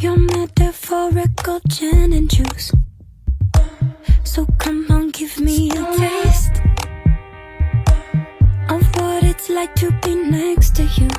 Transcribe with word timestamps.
Your 0.00 0.16
metaphorical 0.16 1.58
gin 1.66 2.12
and 2.12 2.30
juice. 2.30 2.70
So 4.22 4.46
come 4.58 4.86
on, 4.90 5.10
give 5.10 5.40
me 5.40 5.70
a 5.70 5.84
taste 5.96 6.62
of 8.68 8.82
what 8.94 9.24
it's 9.24 9.50
like 9.50 9.74
to 9.74 9.90
be 10.04 10.14
next 10.14 10.76
to 10.76 10.84
you. 10.84 11.10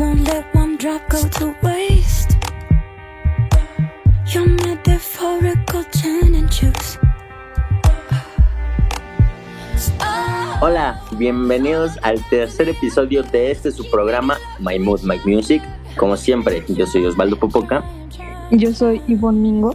Won't 0.00 0.26
let 0.26 0.52
one 0.52 0.76
drop 0.76 1.08
go 1.08 1.22
to 1.22 1.54
waste. 1.62 2.36
Your 4.34 4.46
metaphorical 4.46 5.84
gin 5.92 6.34
and 6.34 6.50
juice. 6.50 6.98
Hola, 10.60 11.00
bienvenidos 11.16 11.92
al 12.02 12.20
tercer 12.28 12.68
episodio 12.68 13.22
de 13.22 13.52
este 13.52 13.70
su 13.70 13.88
programa 13.88 14.36
My 14.58 14.80
Mood, 14.80 15.02
My 15.04 15.20
Music. 15.24 15.62
Como 15.98 16.16
siempre, 16.16 16.64
yo 16.68 16.86
soy 16.86 17.04
Osvaldo 17.04 17.38
Popoca. 17.38 17.84
Yo 18.50 18.72
soy 18.72 19.02
Ivonne 19.08 19.40
Mingo. 19.40 19.74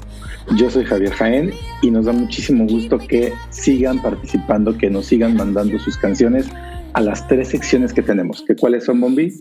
Yo 0.56 0.70
soy 0.70 0.86
Javier 0.86 1.12
Jaén 1.12 1.54
y 1.82 1.92
nos 1.92 2.06
da 2.06 2.14
muchísimo 2.14 2.66
gusto 2.66 2.98
que 2.98 3.32
sigan 3.52 4.02
participando, 4.02 4.76
que 4.78 4.90
nos 4.90 5.06
sigan 5.06 5.36
mandando 5.36 5.78
sus 5.78 5.98
canciones 5.98 6.48
a 6.94 7.02
las 7.02 7.28
tres 7.28 7.50
secciones 7.50 7.94
que 7.94 8.02
tenemos. 8.02 8.44
¿Que 8.48 8.56
¿Cuáles 8.56 8.86
son, 8.86 9.00
Bombi? 9.00 9.32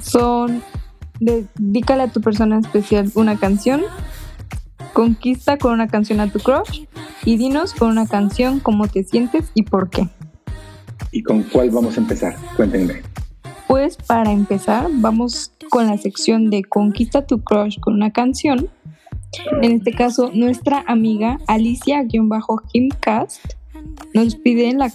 Son 0.00 0.62
Dedícale 1.20 2.02
a 2.02 2.08
tu 2.08 2.20
persona 2.20 2.58
especial 2.58 3.10
una 3.14 3.38
canción, 3.38 3.82
Conquista 4.92 5.58
con 5.58 5.72
una 5.72 5.88
canción 5.88 6.20
a 6.20 6.30
tu 6.30 6.38
crush 6.38 6.84
y 7.24 7.36
Dinos 7.36 7.72
con 7.72 7.88
una 7.88 8.06
canción 8.06 8.60
cómo 8.60 8.86
te 8.86 9.02
sientes 9.02 9.50
y 9.54 9.64
por 9.64 9.90
qué. 9.90 10.08
¿Y 11.10 11.22
con 11.22 11.42
cuál 11.44 11.70
vamos 11.70 11.96
a 11.96 12.00
empezar? 12.00 12.36
Cuéntenme. 12.56 13.13
Pues 13.68 13.96
para 13.96 14.32
empezar, 14.32 14.88
vamos 14.92 15.52
con 15.70 15.86
la 15.86 15.96
sección 15.98 16.50
de 16.50 16.64
Conquista 16.64 17.26
tu 17.26 17.42
crush 17.42 17.78
con 17.80 17.94
una 17.94 18.12
canción. 18.12 18.68
En 19.62 19.72
este 19.72 19.92
caso, 19.92 20.30
nuestra 20.32 20.84
amiga 20.86 21.38
Alicia-Himcast 21.48 23.54
nos 24.12 24.36
pide 24.36 24.72
la 24.74 24.92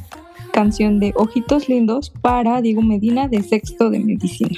canción 0.52 1.00
de 1.00 1.14
Ojitos 1.16 1.70
Lindos 1.70 2.12
para 2.22 2.62
Diego 2.62 2.82
Medina 2.82 3.28
de 3.28 3.44
Sexto 3.44 3.90
de 3.90 4.00
Medicina. 4.00 4.58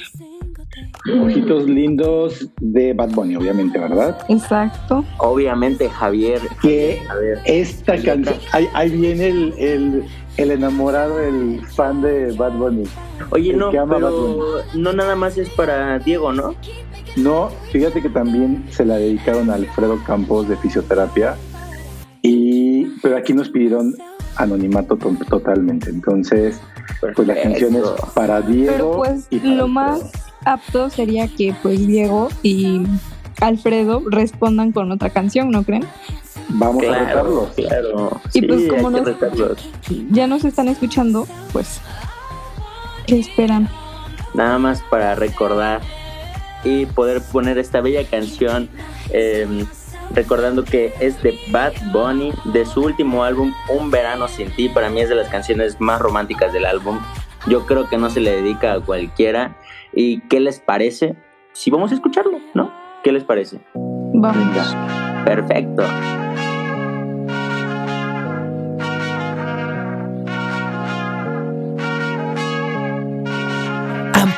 Ojitos 1.20 1.68
Lindos 1.68 2.48
de 2.60 2.92
Bad 2.92 3.10
Bunny, 3.10 3.36
obviamente, 3.36 3.78
¿verdad? 3.78 4.18
Exacto. 4.28 5.04
Obviamente, 5.18 5.88
Javier. 5.88 6.40
Que 6.62 7.00
A 7.08 7.14
ver, 7.16 7.38
esta 7.44 8.00
canción, 8.00 8.36
ahí, 8.52 8.68
ahí 8.72 8.90
viene 8.90 9.28
el, 9.28 9.54
el, 9.58 10.04
el 10.36 10.50
enamorado, 10.50 11.20
el 11.20 11.60
fan 11.74 12.00
de 12.02 12.32
Bad 12.32 12.52
Bunny. 12.52 12.84
Oye, 13.30 13.52
no, 13.54 13.70
pero 13.70 14.62
no 14.74 14.92
nada 14.92 15.14
más 15.16 15.36
es 15.38 15.48
para 15.50 15.98
Diego, 15.98 16.32
¿no? 16.32 16.54
No, 17.16 17.50
fíjate 17.70 18.00
que 18.00 18.08
también 18.08 18.64
se 18.70 18.84
la 18.84 18.96
dedicaron 18.96 19.50
a 19.50 19.54
Alfredo 19.54 19.98
Campos 20.06 20.48
de 20.48 20.56
fisioterapia. 20.56 21.36
Y, 22.22 22.84
pero 23.02 23.16
aquí 23.16 23.32
nos 23.34 23.48
pidieron 23.50 23.94
anonimato 24.36 24.96
to- 24.96 25.16
totalmente. 25.28 25.90
Entonces, 25.90 26.60
pues 27.14 27.26
la 27.28 27.40
canción 27.42 27.76
es 27.76 27.82
para 28.14 28.40
Diego. 28.40 28.72
Pero 28.72 28.96
pues 28.96 29.26
y 29.30 29.38
para 29.38 29.50
lo 29.50 29.64
Alfredo. 29.64 29.68
más 29.68 30.10
apto 30.44 30.88
sería 30.88 31.28
que 31.28 31.54
pues 31.62 31.86
Diego 31.86 32.28
y 32.42 32.82
Alfredo 33.40 34.02
respondan 34.06 34.72
con 34.72 34.90
otra 34.92 35.10
canción, 35.10 35.50
¿no 35.50 35.64
creen? 35.64 35.84
Vamos 36.48 36.82
a 36.84 36.86
Claro, 36.86 37.04
retarlos. 37.06 37.48
claro. 37.54 38.20
Y 38.32 38.40
Sí, 38.40 38.42
pues, 38.46 38.68
como 38.68 38.90
nos-. 38.90 39.08
Ya 40.10 40.26
nos 40.26 40.44
están 40.44 40.68
escuchando, 40.68 41.26
pues 41.52 41.80
¿qué 43.06 43.18
esperan? 43.18 43.68
Nada 44.34 44.58
más 44.58 44.82
para 44.90 45.14
recordar 45.14 45.80
y 46.64 46.86
poder 46.86 47.22
poner 47.32 47.58
esta 47.58 47.80
bella 47.80 48.04
canción. 48.04 48.68
eh, 49.10 49.64
recordando 50.14 50.64
que 50.64 50.92
es 51.00 51.22
de 51.22 51.38
Bad 51.50 51.72
Bunny, 51.92 52.32
de 52.52 52.66
su 52.66 52.82
último 52.82 53.24
álbum, 53.24 53.52
Un 53.68 53.90
Verano 53.90 54.28
Sin 54.28 54.50
Ti. 54.54 54.68
Para 54.68 54.90
mí 54.90 55.00
es 55.00 55.08
de 55.08 55.14
las 55.14 55.28
canciones 55.28 55.80
más 55.80 56.00
románticas 56.00 56.52
del 56.52 56.66
álbum. 56.66 56.98
Yo 57.46 57.66
creo 57.66 57.88
que 57.88 57.96
no 57.96 58.10
se 58.10 58.20
le 58.20 58.30
dedica 58.30 58.74
a 58.74 58.80
cualquiera. 58.80 59.56
¿Y 59.94 60.20
qué 60.28 60.38
les 60.40 60.60
parece? 60.60 61.16
Si 61.52 61.70
vamos 61.70 61.92
a 61.92 61.94
escucharlo, 61.94 62.38
¿no? 62.54 62.70
¿Qué 63.02 63.10
les 63.12 63.24
parece? 63.24 63.60
Vamos. 63.74 64.76
Perfecto. 65.24 65.82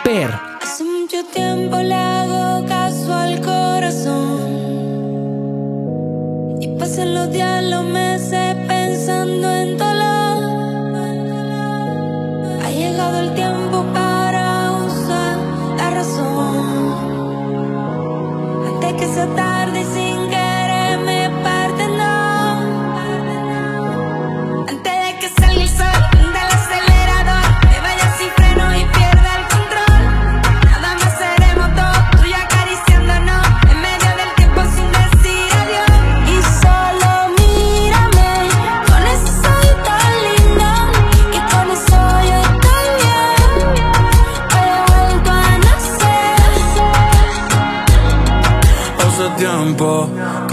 Hace 0.07 0.85
mucho 0.85 1.25
tiempo 1.33 1.79
le 1.79 1.95
hago 1.95 2.67
caso 2.67 3.15
al 3.15 3.41
corazón. 3.41 4.39
Y 6.61 6.69
pasan 6.79 7.15
los 7.15 7.33
días, 7.33 7.65
los 7.65 7.85
meses 7.85 8.55
pensando 8.69 9.51
en 9.57 9.79
dolor. 9.79 10.45
Ha 12.63 12.71
llegado 12.71 13.21
el 13.21 13.35
tiempo 13.35 13.83
para 13.95 14.73
usar 14.73 15.39
la 15.79 15.91
razón. 15.91 16.97
Antes 18.75 18.93
que 18.93 19.07
sea 19.07 19.27
tarde 19.35 19.54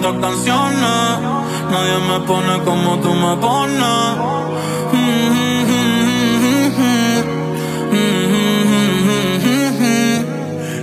canciones. 0.00 1.20
Nadie 1.70 1.98
me 2.08 2.26
pone 2.26 2.62
como 2.64 2.98
tú 3.00 3.12
me 3.14 3.36
pones. 3.36 4.42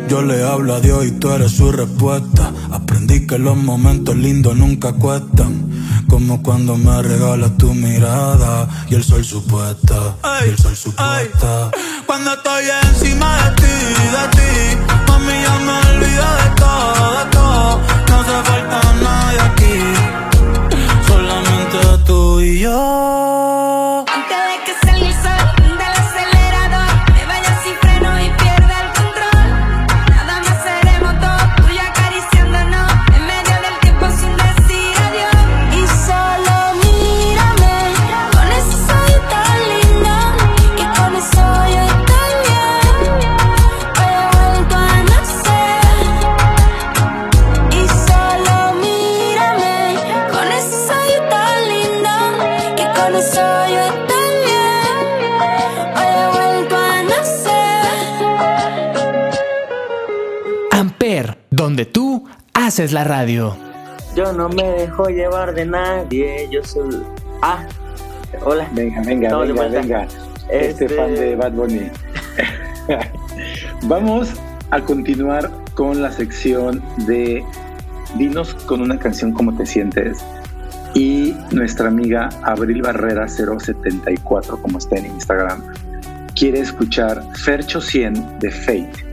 Yo 0.08 0.24
le 0.24 0.44
hablo 0.44 0.74
a 0.74 0.80
Dios 0.80 1.06
y 1.06 1.12
tú 1.12 1.30
eres 1.30 1.52
su 1.52 1.72
respuesta. 1.72 2.52
Aprendí 2.72 3.28
que 3.28 3.38
los 3.38 3.56
momentos 3.56 4.16
lindos 4.16 4.56
nunca 4.56 4.92
cuestan. 4.94 5.70
Como 6.10 6.42
cuando 6.42 6.76
me 6.76 7.02
regalas 7.04 7.56
tu 7.58 7.76
mirada 7.76 8.68
y 8.90 8.96
el 8.96 9.04
sol 9.04 9.24
supuesta, 9.24 10.16
ey, 10.42 10.48
y 10.48 10.50
el 10.50 10.58
sol 10.58 10.76
supuesta. 10.76 11.70
Cuando 12.08 12.34
estoy 12.34 12.64
encima 12.86 13.38
de 13.38 13.56
ti, 13.58 13.64
de 14.16 14.28
ti, 14.32 14.94
mami 15.08 15.34
ya 15.44 15.60
me 15.60 15.96
olvido 15.96 16.26
de 16.26 16.50
todo. 16.58 16.99
Tú 62.69 62.74
haces 62.83 62.92
la 62.94 63.04
radio. 63.04 63.57
Yo 64.16 64.31
no 64.31 64.48
me 64.48 64.62
dejo 64.63 65.10
llevar 65.10 65.56
de 65.56 65.66
nadie, 65.66 66.48
yo 66.51 66.63
soy... 66.63 67.01
Ah, 67.42 67.66
hola. 68.45 68.69
Venga, 68.74 69.01
venga, 69.01 69.36
venga, 69.39 69.68
venga. 69.69 70.04
Este, 70.51 70.86
Este- 70.86 70.89
fan 70.89 71.16
de 71.16 71.36
Bad 71.36 71.54
Bunny. 71.54 71.89
Vamos 73.86 74.30
a 74.69 74.81
continuar 74.81 75.50
con 75.74 76.04
la 76.04 76.12
sección 76.12 76.83
de 77.07 77.44
Dinos 78.16 78.54
con 78.54 78.81
una 78.81 79.00
canción 79.00 79.31
cómo 79.33 79.51
te 79.57 79.66
sientes. 79.66 80.19
Y 80.94 81.36
nuestra 81.50 81.88
amiga 81.88 82.30
Abril 82.44 82.83
Barrera 82.83 83.27
074, 83.27 84.62
como 84.62 84.77
está 84.77 84.98
en 84.98 85.07
Instagram, 85.07 85.63
quiere 86.36 86.60
escuchar 86.60 87.24
Fercho 87.36 87.81
100 87.81 88.38
de 88.38 88.51
Fate. 88.51 89.09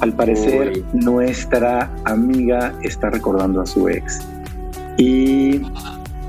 Al 0.00 0.12
parecer, 0.14 0.72
Uy. 0.74 0.84
nuestra 0.94 1.90
amiga 2.04 2.74
está 2.82 3.10
recordando 3.10 3.60
a 3.60 3.66
su 3.66 3.88
ex. 3.88 4.20
Y 4.96 5.60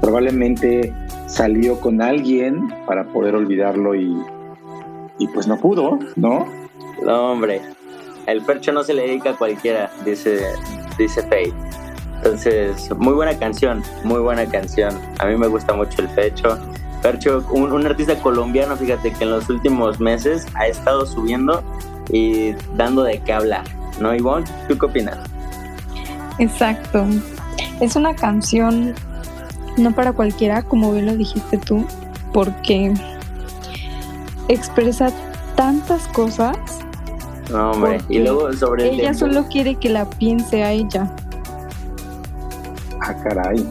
probablemente 0.01 0.93
salió 1.27 1.79
con 1.79 2.01
alguien 2.01 2.67
para 2.85 3.05
poder 3.05 3.35
olvidarlo 3.35 3.95
y, 3.95 4.13
y 5.19 5.27
pues 5.29 5.47
no 5.47 5.57
pudo, 5.57 5.99
¿no? 6.15 6.47
No, 7.03 7.31
hombre. 7.31 7.61
El 8.27 8.41
percho 8.41 8.71
no 8.71 8.83
se 8.83 8.93
le 8.93 9.03
dedica 9.03 9.31
a 9.31 9.37
cualquiera, 9.37 9.89
dice, 10.05 10.41
dice 10.97 11.23
Faye. 11.23 11.53
Entonces, 12.17 12.89
muy 12.97 13.13
buena 13.13 13.37
canción, 13.39 13.81
muy 14.03 14.19
buena 14.19 14.45
canción. 14.45 14.93
A 15.19 15.25
mí 15.25 15.35
me 15.37 15.47
gusta 15.47 15.73
mucho 15.73 16.01
el 16.01 16.09
pecho. 16.09 16.57
Percho, 17.01 17.43
un, 17.51 17.71
un 17.71 17.85
artista 17.87 18.15
colombiano, 18.21 18.75
fíjate 18.75 19.11
que 19.11 19.23
en 19.23 19.31
los 19.31 19.49
últimos 19.49 19.99
meses 19.99 20.45
ha 20.53 20.67
estado 20.67 21.05
subiendo 21.07 21.63
y 22.09 22.53
dando 22.75 23.03
de 23.03 23.19
qué 23.19 23.33
hablar. 23.33 23.63
¿No, 23.99 24.15
Ivonne? 24.15 24.45
¿Tú 24.67 24.77
qué 24.77 24.85
opinas? 24.85 25.17
Exacto. 26.39 27.05
Es 27.79 27.95
una 27.95 28.15
canción 28.15 28.95
no 29.77 29.93
para 29.93 30.13
cualquiera, 30.13 30.63
como 30.63 30.91
bien 30.91 31.05
lo 31.05 31.15
dijiste 31.15 31.57
tú, 31.57 31.85
porque 32.33 32.93
expresa 34.47 35.11
tantas 35.55 36.07
cosas. 36.09 36.57
No, 37.51 37.71
hombre. 37.71 37.99
Y 38.09 38.19
luego 38.19 38.51
sobre 38.53 38.89
el... 38.89 38.99
Ella 39.01 39.13
solo 39.13 39.45
quiere 39.49 39.75
que 39.75 39.89
la 39.89 40.09
piense 40.09 40.63
a 40.63 40.71
ella. 40.71 41.11
Ah, 43.01 43.15
caray. 43.23 43.67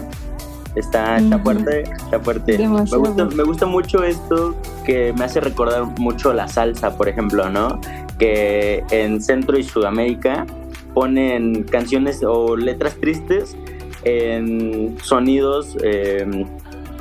Está, 0.77 1.17
está 1.17 1.39
fuerte, 1.41 1.83
está 1.83 2.21
fuerte. 2.21 2.57
Me 2.59 2.69
gusta, 2.69 3.25
me 3.25 3.43
gusta 3.43 3.67
mucho 3.67 4.05
esto 4.05 4.55
que 4.85 5.13
me 5.13 5.25
hace 5.25 5.41
recordar 5.41 5.85
mucho 5.99 6.33
la 6.33 6.47
salsa, 6.47 6.97
por 6.97 7.09
ejemplo, 7.09 7.51
¿no? 7.51 7.81
Que 8.21 8.85
en 8.93 9.21
Centro 9.21 9.59
y 9.59 9.65
Sudamérica 9.65 10.47
ponen 10.95 11.65
canciones 11.65 12.23
o 12.23 12.57
letras 12.57 12.95
tristes 13.01 13.57
en 14.05 14.97
sonidos 15.03 15.77
eh, 15.83 16.27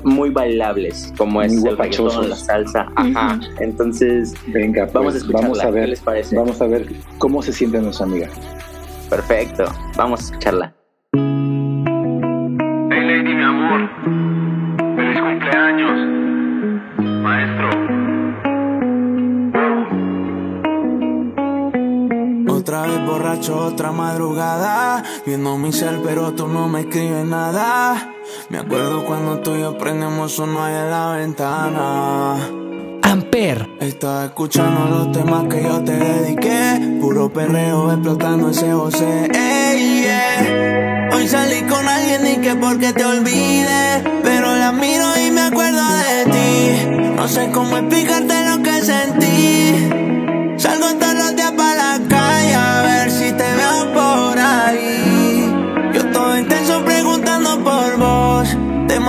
muy 0.03 0.29
bailables, 0.29 1.13
como 1.17 1.41
es 1.41 1.53
Muy 1.53 1.70
el 1.72 1.77
reggaetón, 1.77 2.05
guapachosos. 2.08 2.29
la 2.29 2.36
salsa. 2.38 2.88
Ajá. 2.96 3.39
Entonces, 3.60 4.34
Venga, 4.48 4.84
pues, 4.84 4.94
vamos 4.94 5.13
a 5.13 5.17
escucharla. 5.17 5.48
vamos 5.50 5.60
a 5.65 5.72
¿Qué 5.74 5.88
les 5.88 6.00
parece? 6.00 6.36
vamos 6.38 6.62
a 6.62 6.67
ver 6.67 6.86
cómo 7.17 7.41
se 7.41 7.51
siente 7.53 7.79
nuestra 7.82 8.05
amiga. 8.05 8.29
Perfecto. 9.10 9.65
Vamos 9.98 10.22
a 10.22 10.24
escucharla. 10.25 10.74
Hey 11.13 13.01
Lady, 13.08 13.34
mi 13.36 13.44
amor. 13.44 13.89
Feliz 14.96 15.20
cumpleaños. 15.20 16.00
Maestro. 17.24 17.69
Otra 22.70 22.84
vez 22.84 23.04
borracho, 23.04 23.58
otra 23.58 23.92
madrugada. 23.92 25.04
Viendo 25.26 25.58
mi 25.58 25.74
cel, 25.74 26.02
pero 26.06 26.34
tú 26.36 26.48
no 26.48 26.68
me 26.68 26.82
escribes 26.82 27.26
nada. 27.26 28.14
Me 28.50 28.60
acuerdo 28.60 29.04
cuando 29.06 29.40
tú 29.40 29.56
y 29.56 29.62
yo 29.62 29.76
prendemos 29.76 30.38
uno 30.38 30.64
ahí 30.64 30.76
en 30.76 30.92
la 30.92 31.14
ventana. 31.14 32.36
Amper, 33.02 33.68
Estaba 33.80 34.26
escuchando 34.26 34.86
los 34.86 35.12
temas 35.12 35.48
que 35.48 35.64
yo 35.64 35.84
te 35.84 35.94
dediqué. 35.94 37.00
Puro 37.02 37.34
perreo 37.34 37.92
explotando 37.92 38.52
ese 38.52 38.72
José. 38.72 39.28
Yeah. 39.34 41.10
Hoy 41.12 41.28
salí 41.28 41.64
con 41.64 41.88
alguien 41.88 42.28
y 42.28 42.38
que 42.38 42.54
porque 42.54 42.94
te 42.94 43.04
olvide. 43.04 44.04
Pero 44.22 44.56
la 44.56 44.72
miro 44.74 45.08
y 45.18 45.32
me 45.32 45.42
acuerdo 45.42 45.82
de 45.82 46.26
ti. 46.26 47.16
No 47.16 47.28
sé 47.28 47.50
cómo 47.52 47.78
explicarte 47.78 48.46
lo 48.48 48.62
que 48.62 48.82
sentí. 48.84 50.10
Salgo 50.60 50.94
todos 51.00 51.09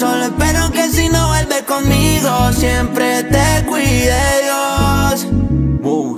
Solo 0.00 0.24
espero 0.24 0.72
que 0.72 0.88
si 0.88 1.10
no 1.10 1.28
vuelves 1.28 1.62
conmigo, 1.64 2.30
siempre 2.54 3.22
te 3.24 3.66
cuide 3.66 4.16
Dios. 4.42 5.26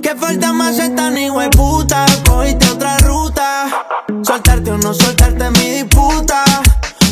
Que 0.01 0.15
falta 0.15 0.53
más 0.53 0.79
esta 0.79 1.09
ni 1.09 1.27
puta. 1.49 2.05
Cogiste 2.25 2.65
otra 2.69 2.97
ruta. 2.99 3.85
Soltarte 4.21 4.71
o 4.71 4.77
no 4.77 4.93
soltarte 4.93 5.49
mi 5.59 5.69
disputa. 5.81 6.45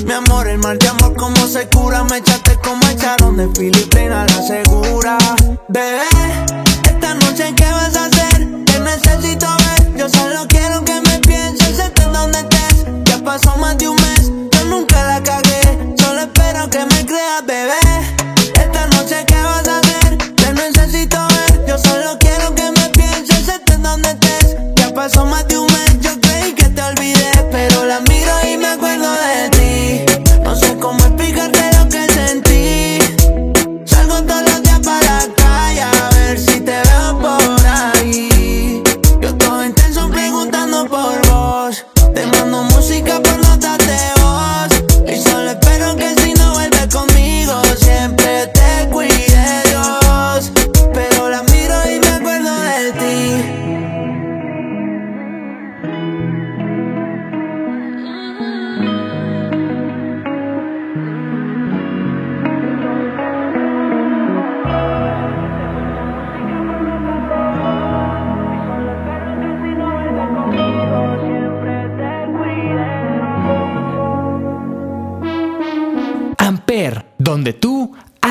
Mi 0.06 0.14
amor, 0.14 0.48
el 0.48 0.60
mar 0.60 0.80
de 0.80 0.88
amor 0.88 1.14
como 1.18 1.46
se 1.46 1.68
cura. 1.68 2.06
Me 2.06 2.20
echaste 2.20 2.56
como 2.64 2.82
echaron 2.88 3.36
de 3.36 3.50
Filipina 3.54 4.26
la 4.26 4.42
segura. 4.42 5.18
Bebé, 5.68 6.08
esta 6.86 7.14
noche 7.16 7.54
que 16.72 16.86
me 16.86 17.06
creas, 17.06 17.46
bebé. 17.46 17.61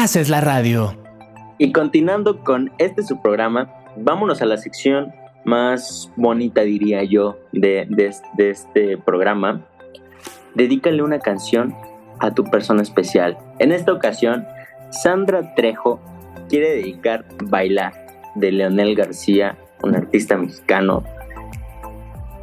Haces 0.03 0.29
la 0.31 0.41
radio. 0.41 0.97
Y 1.59 1.73
continuando 1.73 2.43
con 2.43 2.73
este 2.79 3.03
su 3.03 3.21
programa, 3.21 3.71
vámonos 3.97 4.41
a 4.41 4.47
la 4.47 4.57
sección 4.57 5.13
más 5.45 6.11
bonita, 6.17 6.63
diría 6.63 7.05
yo, 7.05 7.39
de, 7.53 7.87
de- 7.91 8.15
este 8.51 8.97
programa. 8.97 9.61
Dedícale 10.55 11.03
una 11.03 11.19
canción 11.19 11.75
a 12.19 12.31
tu 12.33 12.45
persona 12.45 12.81
especial. 12.83 13.37
En 13.59 13.73
esta 13.73 13.93
ocasión, 13.93 14.47
Sandra 14.91 15.55
Trejo 15.55 16.01
quiere 16.49 16.71
dedicar 16.71 17.27
Bailar 17.45 17.93
de 18.37 18.53
Leonel 18.53 18.95
García, 18.95 19.59
un 19.83 19.97
artista 19.97 20.39
mexicano, 20.39 21.05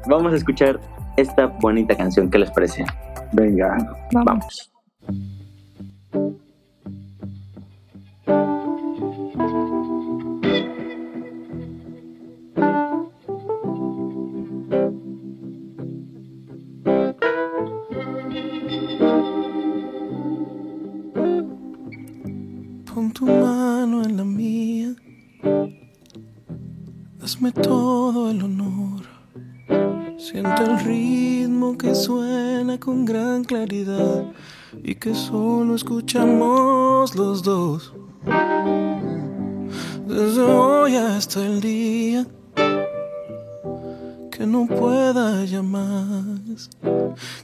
Vamos 0.08 0.34
a 0.34 0.36
escuchar 0.36 0.80
esta 1.18 1.46
bonita 1.48 1.96
canción. 1.96 2.30
¿Qué 2.30 2.40
les 2.40 2.52
parece? 2.52 2.86
Venga, 3.34 3.78
Vamos. 4.14 4.72
Vamos. 6.12 6.43
Hazme 27.24 27.54
todo 27.54 28.30
el 28.30 28.44
honor. 28.44 29.06
Siento 30.18 30.62
el 30.62 30.78
ritmo 30.82 31.78
que 31.78 31.96
suena 31.96 32.78
con 32.78 33.06
gran 33.06 33.46
claridad 33.46 34.26
y 34.84 34.96
que 34.96 35.16
solo 35.16 35.74
escuchamos 35.74 37.16
los 37.16 37.42
dos. 37.42 37.94
Desde 40.06 40.42
hoy 40.42 40.98
hasta 40.98 41.46
el 41.46 41.62
día 41.62 42.28
que 44.30 44.46
no 44.46 44.68
pueda 44.68 45.46
ya 45.46 45.62
más. 45.62 46.70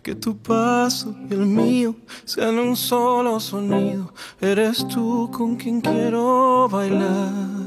Que 0.04 0.14
tu 0.14 0.36
paso 0.36 1.16
y 1.30 1.34
el 1.34 1.46
mío 1.46 1.96
sean 2.26 2.60
un 2.60 2.76
solo 2.76 3.40
sonido. 3.40 4.14
Eres 4.42 4.86
tú 4.90 5.32
con 5.32 5.56
quien 5.56 5.80
quiero 5.80 6.68
bailar. 6.68 7.59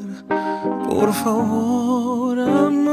Por 0.95 1.11
favor, 1.15 2.39
amor, 2.39 2.93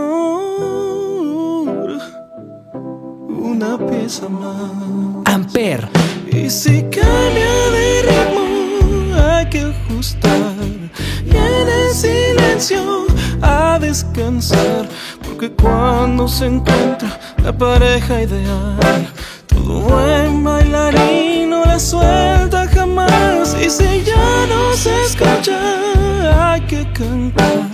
una 3.28 3.78
pieza 3.78 4.30
más. 4.30 5.26
Amper, 5.26 5.90
Y 6.32 6.50
si 6.50 6.82
cambia 6.84 7.70
de 7.76 8.02
ritmo, 8.08 8.46
hay 9.22 9.50
que 9.50 9.64
ajustar. 9.64 10.56
Y 11.26 11.30
en 11.30 11.68
el 11.68 11.94
silencio, 11.94 13.06
a 13.42 13.78
descansar. 13.80 14.88
Porque 15.22 15.52
cuando 15.52 16.30
se 16.30 16.46
encuentra 16.46 17.20
la 17.44 17.52
pareja 17.52 18.22
ideal, 18.22 19.10
todo 19.48 19.82
buen 19.82 20.42
bailarín 20.42 21.50
no 21.50 21.66
la 21.66 21.78
suelta 21.78 22.66
jamás. 22.74 23.58
Y 23.62 23.70
si 23.70 24.04
ya 24.06 24.46
no 24.48 24.74
se 24.78 25.04
escucha, 25.04 25.60
hay 26.54 26.62
que 26.62 26.90
cantar. 26.94 27.69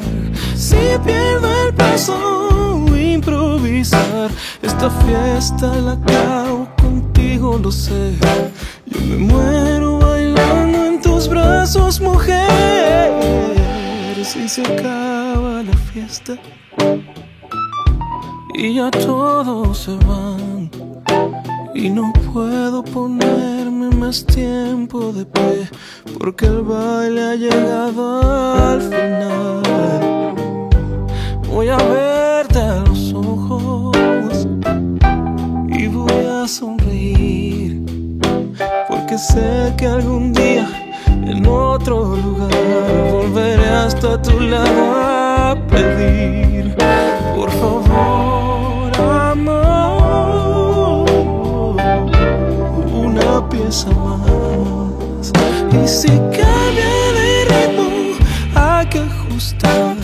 Si 0.65 0.75
pierdo 1.05 1.47
el 1.67 1.75
paso, 1.75 2.87
improvisar. 2.97 4.31
Esta 4.63 4.89
fiesta 4.89 5.67
la 5.75 5.91
acabo 5.91 6.67
contigo, 6.81 7.59
lo 7.61 7.71
sé. 7.71 8.15
Yo 8.87 8.99
me 9.01 9.17
muero 9.17 9.99
bailando 9.99 10.85
en 10.87 11.01
tus 11.03 11.27
brazos, 11.27 12.01
mujer. 12.01 13.13
Si 14.23 14.49
se 14.49 14.63
acaba 14.63 15.61
la 15.61 15.77
fiesta 15.93 16.35
y 18.55 18.73
ya 18.73 18.89
todos 18.89 19.77
se 19.77 19.95
van. 20.07 20.71
Y 21.75 21.91
no 21.91 22.11
puedo 22.33 22.83
ponerme 22.83 23.91
más 23.91 24.25
tiempo 24.25 25.13
de 25.13 25.27
pie 25.27 25.69
porque 26.17 26.47
el 26.47 26.63
baile 26.63 27.21
ha 27.21 27.35
llegado 27.35 28.71
al 28.71 28.81
final. 28.81 30.44
Voy 31.55 31.69
a 31.69 31.77
verte 31.77 32.59
a 32.59 32.81
los 32.81 33.13
ojos 33.13 34.45
y 35.69 35.87
voy 35.87 36.25
a 36.25 36.45
sonreír 36.49 37.81
porque 38.89 39.17
sé 39.17 39.73
que 39.77 39.87
algún 39.87 40.33
día 40.33 40.67
en 41.07 41.47
otro 41.47 42.17
lugar 42.17 42.51
volveré 43.09 43.69
hasta 43.69 44.21
tu 44.21 44.37
lado 44.37 44.95
a 44.97 45.55
pedir 45.69 46.75
por 47.33 47.49
favor 47.51 48.91
amor 49.31 51.05
una 52.91 53.47
pieza 53.47 53.91
más. 53.91 55.31
Y 55.71 55.87
si 55.87 56.09
cambia 56.09 57.13
de 57.17 57.45
ritmo 57.45 57.87
hay 58.55 58.85
que 58.87 58.99
ajustar 58.99 59.94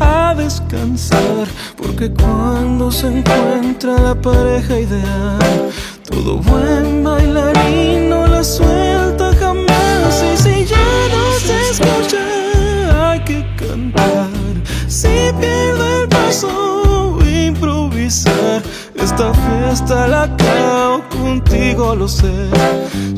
a 0.00 0.34
descansar, 0.34 1.46
porque 1.76 2.12
cuando 2.12 2.90
se 2.90 3.06
encuentra 3.06 3.96
la 3.96 4.20
pareja 4.20 4.80
ideal, 4.80 5.70
todo 6.10 6.38
buen 6.38 7.04
bailarino 7.04 8.26
la 8.26 8.42
suelta 8.42 9.32
jamás. 9.38 10.20
Y 10.20 10.36
si 10.36 10.64
ya 10.64 10.88
no 11.14 11.32
se 11.38 11.70
escucha, 11.70 13.12
hay 13.12 13.20
que 13.20 13.46
cantar. 13.54 14.30
Si 14.88 15.06
pierde 15.38 16.02
el 16.02 16.08
paso, 16.08 17.16
improvisar. 17.24 18.64
Esta 18.96 19.32
fiesta 19.32 20.08
la 20.08 20.24
acabo 20.24 21.04
contigo, 21.10 21.94
lo 21.94 22.08
sé. 22.08 22.50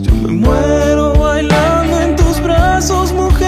Yo 0.02 0.12
me 0.12 0.30
muero 0.30 1.14
bailando 1.14 2.00
en 2.02 2.16
tus 2.16 2.38
brazos, 2.42 3.14
mujer. 3.14 3.45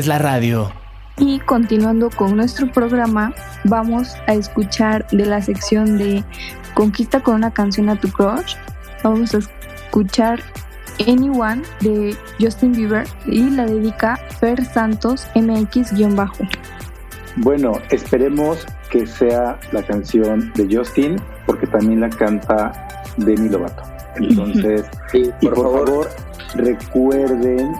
Haces 0.00 0.06
la 0.08 0.18
radio. 0.18 0.72
Y 1.18 1.40
continuando 1.40 2.08
con 2.10 2.34
nuestro 2.36 2.70
programa, 2.72 3.34
vamos 3.64 4.14
a 4.26 4.32
escuchar 4.32 5.06
de 5.10 5.26
la 5.26 5.42
sección 5.42 5.98
de 5.98 6.24
Conquista 6.74 7.22
con 7.22 7.34
una 7.34 7.50
canción 7.50 7.90
a 7.90 8.00
tu 8.00 8.08
crush. 8.10 8.54
Vamos 9.04 9.34
a 9.34 9.38
escuchar 9.38 10.40
Anyone 11.06 11.62
de 11.80 12.16
Justin 12.40 12.72
Bieber 12.72 13.06
y 13.26 13.50
la 13.50 13.66
dedica 13.66 14.18
Fer 14.38 14.64
Santos 14.64 15.26
MX-bajo. 15.34 16.44
Bueno, 17.36 17.72
esperemos 17.90 18.66
que 18.90 19.06
sea 19.06 19.58
la 19.72 19.82
canción 19.82 20.50
de 20.54 20.74
Justin, 20.74 21.16
porque 21.46 21.66
también 21.66 22.00
la 22.00 22.08
canta 22.08 22.72
Demi 23.18 23.50
Lovato. 23.50 23.82
Entonces, 24.16 24.84
Sí, 25.12 25.30
y 25.40 25.46
por, 25.46 25.54
por 25.54 25.64
favor, 25.64 25.88
favor, 25.88 26.08
recuerden 26.54 27.74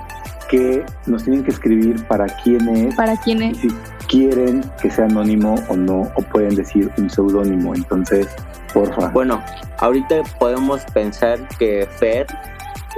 que 0.50 0.84
nos 1.06 1.22
tienen 1.22 1.44
que 1.44 1.52
escribir 1.52 2.04
para 2.06 2.26
quién 2.42 2.68
es, 2.68 2.94
Para 2.96 3.16
quienes 3.16 3.56
si 3.58 3.68
quieren 4.08 4.62
que 4.82 4.90
sea 4.90 5.04
anónimo 5.04 5.54
o 5.68 5.76
no, 5.76 6.10
o 6.16 6.22
pueden 6.32 6.56
decir 6.56 6.90
un 6.98 7.08
seudónimo. 7.08 7.74
Entonces, 7.74 8.28
porfa. 8.74 9.08
Bueno, 9.10 9.42
ahorita 9.78 10.22
podemos 10.40 10.82
pensar 10.92 11.38
que 11.56 11.86
Fer 11.98 12.26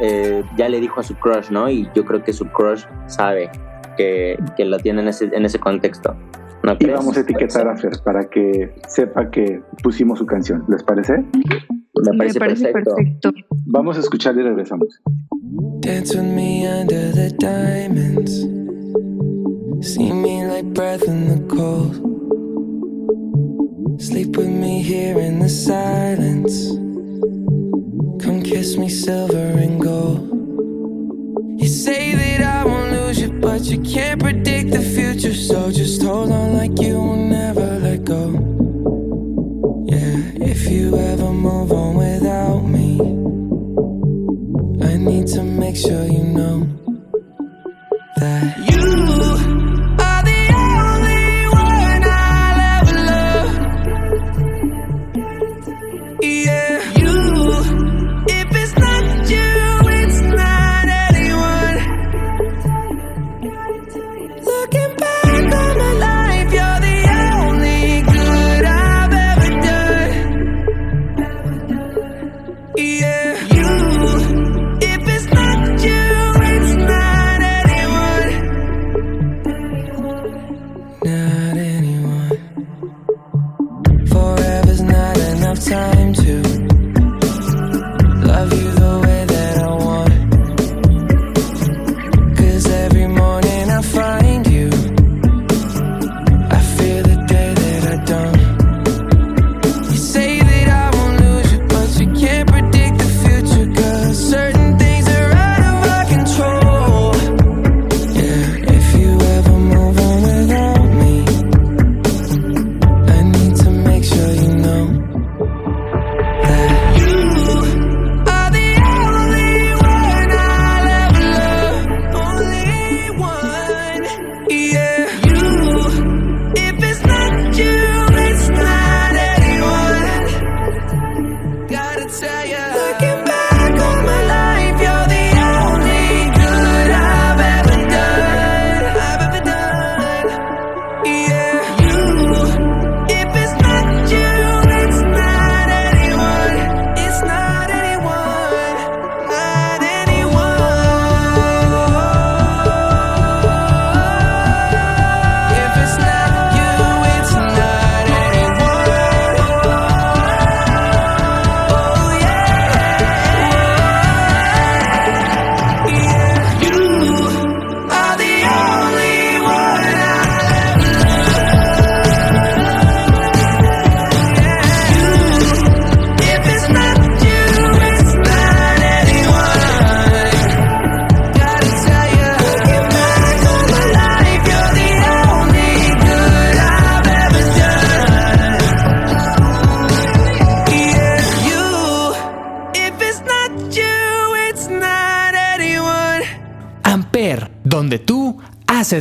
eh, 0.00 0.42
ya 0.56 0.68
le 0.70 0.80
dijo 0.80 1.00
a 1.00 1.02
su 1.02 1.14
crush, 1.16 1.50
¿no? 1.50 1.68
Y 1.68 1.88
yo 1.94 2.04
creo 2.06 2.24
que 2.24 2.32
su 2.32 2.46
crush 2.46 2.84
sabe 3.06 3.50
que, 3.98 4.38
que 4.56 4.64
lo 4.64 4.78
tiene 4.78 5.02
en 5.02 5.08
ese, 5.08 5.28
en 5.32 5.44
ese 5.44 5.58
contexto. 5.58 6.16
¿No 6.62 6.76
Y 6.78 6.86
vamos 6.86 7.16
a 7.16 7.20
etiquetar 7.20 7.66
a 7.68 7.76
Fer 7.76 7.92
para 8.04 8.28
que 8.28 8.72
sepa 8.88 9.30
que 9.30 9.60
pusimos 9.82 10.18
su 10.18 10.26
canción. 10.26 10.64
¿Les 10.68 10.82
parece? 10.82 11.14
Me 11.18 12.18
parece, 12.18 12.38
perfecto. 12.38 12.94
perfecto. 12.94 13.32
Vamos 13.66 13.96
a 13.96 14.00
escuchar 14.00 14.36
y 14.36 14.42
regresamos. 14.42 15.00
Dance 15.80 16.16
with 16.16 16.24
me 16.24 16.66
under 16.68 17.12
the 17.12 17.30
diamonds. 17.38 18.46
See 19.84 20.12
me 20.12 20.46
like 20.46 20.72
breath 20.72 21.02
in 21.08 21.28
the 21.28 21.54
cold. 21.54 21.96
Sleep 24.00 24.36
with 24.36 24.48
me 24.48 24.82
here 24.82 25.18
in 25.18 25.40
the 25.40 25.48
silence. 25.48 26.70
Come 28.22 28.42
kiss 28.42 28.76
me 28.78 28.88
silver 28.88 29.58
and 29.58 29.80
gold. 29.80 30.28
You 31.60 31.68
say 31.68 32.14
that 32.14 32.42
I 32.42 32.64
won't 32.64 32.81
lose 33.12 33.22
you, 33.22 33.40
but 33.40 33.62
you 33.62 33.80
can't 33.80 34.20
predict 34.20 34.70
the 34.70 34.80
future. 34.80 35.34
So 35.34 35.70
just 35.70 36.02
hold 36.02 36.30
on 36.30 36.54
like 36.54 36.80
you 36.80 36.94
will 36.94 37.16
never 37.16 37.78
let 37.78 38.04
go. 38.04 38.30
Yeah, 39.86 40.46
if 40.46 40.70
you 40.70 40.96
ever 40.96 41.32
move 41.32 41.72
on 41.72 41.96
without 41.96 42.60
me. 42.60 43.00
I 44.86 44.96
need 44.96 45.26
to 45.28 45.42
make 45.42 45.76
sure 45.76 46.04
you 46.04 46.24
know 46.24 46.66
that 48.16 48.58
you 48.70 49.31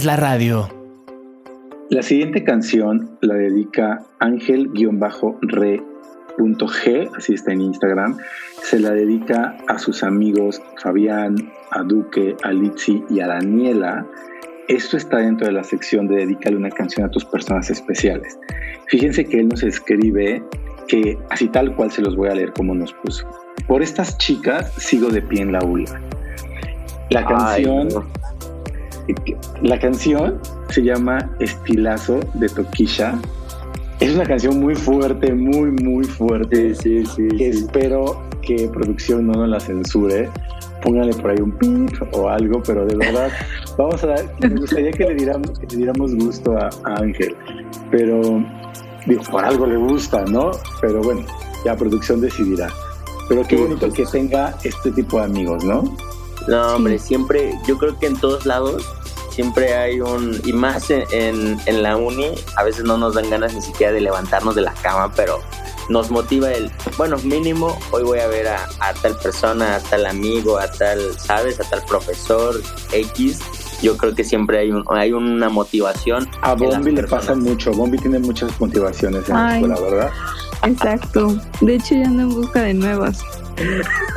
haces 0.01 0.05
la 0.05 0.15
radio. 0.15 0.67
La 1.89 2.01
siguiente 2.01 2.43
canción 2.43 3.17
la 3.21 3.35
dedica 3.35 4.03
Ángel-Re 4.19 5.83
G, 6.37 7.09
así 7.15 7.33
está 7.33 7.51
en 7.51 7.61
Instagram, 7.61 8.17
se 8.63 8.79
la 8.79 8.91
dedica 8.91 9.57
a 9.67 9.77
sus 9.77 10.03
amigos 10.03 10.61
Fabián, 10.81 11.35
a 11.71 11.83
Duque, 11.83 12.35
a 12.43 12.51
Litsi 12.51 13.03
y 13.09 13.19
a 13.19 13.27
Daniela. 13.27 14.05
Esto 14.67 14.97
está 14.97 15.17
dentro 15.17 15.47
de 15.47 15.53
la 15.53 15.63
sección 15.63 16.07
de 16.07 16.15
dedicarle 16.17 16.57
una 16.57 16.71
canción 16.71 17.05
a 17.05 17.11
tus 17.11 17.25
personas 17.25 17.69
especiales. 17.69 18.39
Fíjense 18.87 19.25
que 19.25 19.41
él 19.41 19.49
nos 19.49 19.61
escribe 19.61 20.41
que 20.87 21.17
así 21.29 21.47
tal 21.49 21.75
cual 21.75 21.91
se 21.91 22.01
los 22.01 22.15
voy 22.15 22.29
a 22.29 22.35
leer 22.35 22.53
como 22.53 22.73
nos 22.73 22.93
puso. 22.93 23.27
Por 23.67 23.83
estas 23.83 24.17
chicas 24.17 24.73
sigo 24.77 25.09
de 25.09 25.21
pie 25.21 25.41
en 25.41 25.51
la 25.51 25.63
ULA. 25.63 26.01
La 27.09 27.25
canción, 27.25 27.89
la 29.61 29.79
canción 29.79 30.39
se 30.69 30.83
llama 30.83 31.31
Estilazo 31.39 32.19
de 32.35 32.47
Toquisha 32.49 33.19
es 34.01 34.15
una 34.15 34.25
canción 34.25 34.59
muy 34.59 34.73
fuerte, 34.73 35.31
muy, 35.31 35.69
muy 35.69 36.03
fuerte. 36.03 36.73
Sí, 36.73 37.05
sí, 37.05 37.27
que 37.37 37.49
espero 37.49 38.19
que 38.41 38.67
producción 38.73 39.27
no 39.27 39.33
nos 39.33 39.49
la 39.49 39.59
censure. 39.59 40.27
Póngale 40.83 41.13
por 41.13 41.29
ahí 41.29 41.37
un 41.39 41.51
pip 41.51 42.01
o 42.13 42.27
algo, 42.27 42.63
pero 42.63 42.83
de 42.83 42.95
verdad, 42.95 43.31
vamos 43.77 44.03
a 44.03 44.07
dar, 44.07 44.25
me 44.39 44.59
gustaría 44.59 44.91
que 44.91 45.03
le 45.03 45.13
diéramos, 45.13 45.51
que 45.59 45.67
le 45.67 45.77
diéramos 45.77 46.15
gusto 46.15 46.57
a, 46.57 46.69
Ángel, 46.83 47.35
pero 47.91 48.43
digo, 49.05 49.21
por 49.29 49.45
algo 49.45 49.67
le 49.67 49.77
gusta, 49.77 50.25
¿no? 50.25 50.49
Pero 50.81 51.03
bueno, 51.03 51.21
ya 51.63 51.77
producción 51.77 52.21
decidirá. 52.21 52.69
Pero 53.29 53.43
qué 53.43 53.55
bonito 53.55 53.81
pues. 53.81 53.93
que 53.93 54.05
tenga 54.05 54.55
este 54.63 54.91
tipo 54.93 55.19
de 55.19 55.25
amigos, 55.25 55.63
¿no? 55.63 55.83
No, 56.47 56.75
hombre, 56.75 56.99
siempre, 56.99 57.57
yo 57.67 57.77
creo 57.77 57.97
que 57.97 58.07
en 58.07 58.17
todos 58.17 58.45
lados 58.45 58.83
siempre 59.31 59.75
hay 59.75 60.01
un, 60.01 60.41
y 60.45 60.53
más 60.53 60.89
en, 60.89 61.57
en, 61.65 61.83
la 61.83 61.95
uni, 61.95 62.31
a 62.57 62.63
veces 62.63 62.83
no 62.83 62.97
nos 62.97 63.15
dan 63.15 63.29
ganas 63.29 63.53
ni 63.53 63.61
siquiera 63.61 63.93
de 63.93 64.01
levantarnos 64.01 64.55
de 64.55 64.61
la 64.61 64.73
cama, 64.73 65.11
pero 65.15 65.39
nos 65.89 66.09
motiva 66.11 66.51
el, 66.51 66.71
bueno, 66.97 67.17
mínimo, 67.17 67.77
hoy 67.91 68.03
voy 68.03 68.19
a 68.19 68.27
ver 68.27 68.47
a, 68.47 68.67
tal 69.01 69.15
persona, 69.17 69.75
a 69.75 69.79
tal 69.79 70.05
amigo, 70.05 70.57
a 70.57 70.71
tal, 70.71 70.99
¿sabes? 71.19 71.59
A 71.59 71.63
tal 71.69 71.83
profesor 71.85 72.61
X. 72.91 73.39
Yo 73.81 73.97
creo 73.97 74.13
que 74.13 74.23
siempre 74.23 74.59
hay, 74.59 74.71
un, 74.71 74.85
hay 74.89 75.11
una 75.11 75.49
motivación. 75.49 76.29
A 76.41 76.53
Bombi 76.53 76.91
le 76.91 77.03
pasa 77.03 77.35
mucho. 77.35 77.71
Bombi 77.71 77.97
tiene 77.97 78.19
muchas 78.19 78.59
motivaciones 78.59 79.27
en 79.27 79.35
la 79.35 79.55
escuela, 79.55 79.79
¿verdad? 79.79 80.11
Exacto. 80.63 81.35
De 81.61 81.75
hecho, 81.75 81.95
ya 81.95 82.05
ando 82.05 82.23
en 82.23 82.29
busca 82.29 82.61
de 82.61 82.73
nuevas. 82.75 83.23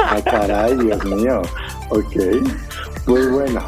Ay, 0.07 0.23
caray, 0.23 0.77
Dios 0.77 1.05
mío. 1.05 1.43
Ok. 1.91 2.17
Muy 3.07 3.27
bueno. 3.27 3.61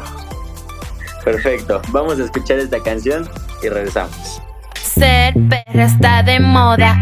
Perfecto. 1.23 1.81
Vamos 1.89 2.19
a 2.19 2.23
escuchar 2.23 2.59
esta 2.59 2.81
canción 2.81 3.29
y 3.61 3.69
regresamos. 3.69 4.41
Ser 4.75 5.33
perra 5.49 5.85
está 5.85 6.23
de 6.23 6.39
moda. 6.39 6.95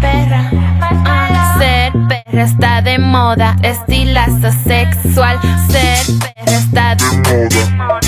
Perra. 0.00 0.50
Ser 1.58 1.92
perra 2.08 2.44
está 2.44 2.82
de 2.82 2.98
moda. 2.98 3.56
Estilazo 3.62 4.52
sexual. 4.64 5.40
Ser 5.68 6.18
perra 6.18 6.56
está 6.58 6.94
de 6.94 7.04
moda. 7.76 8.00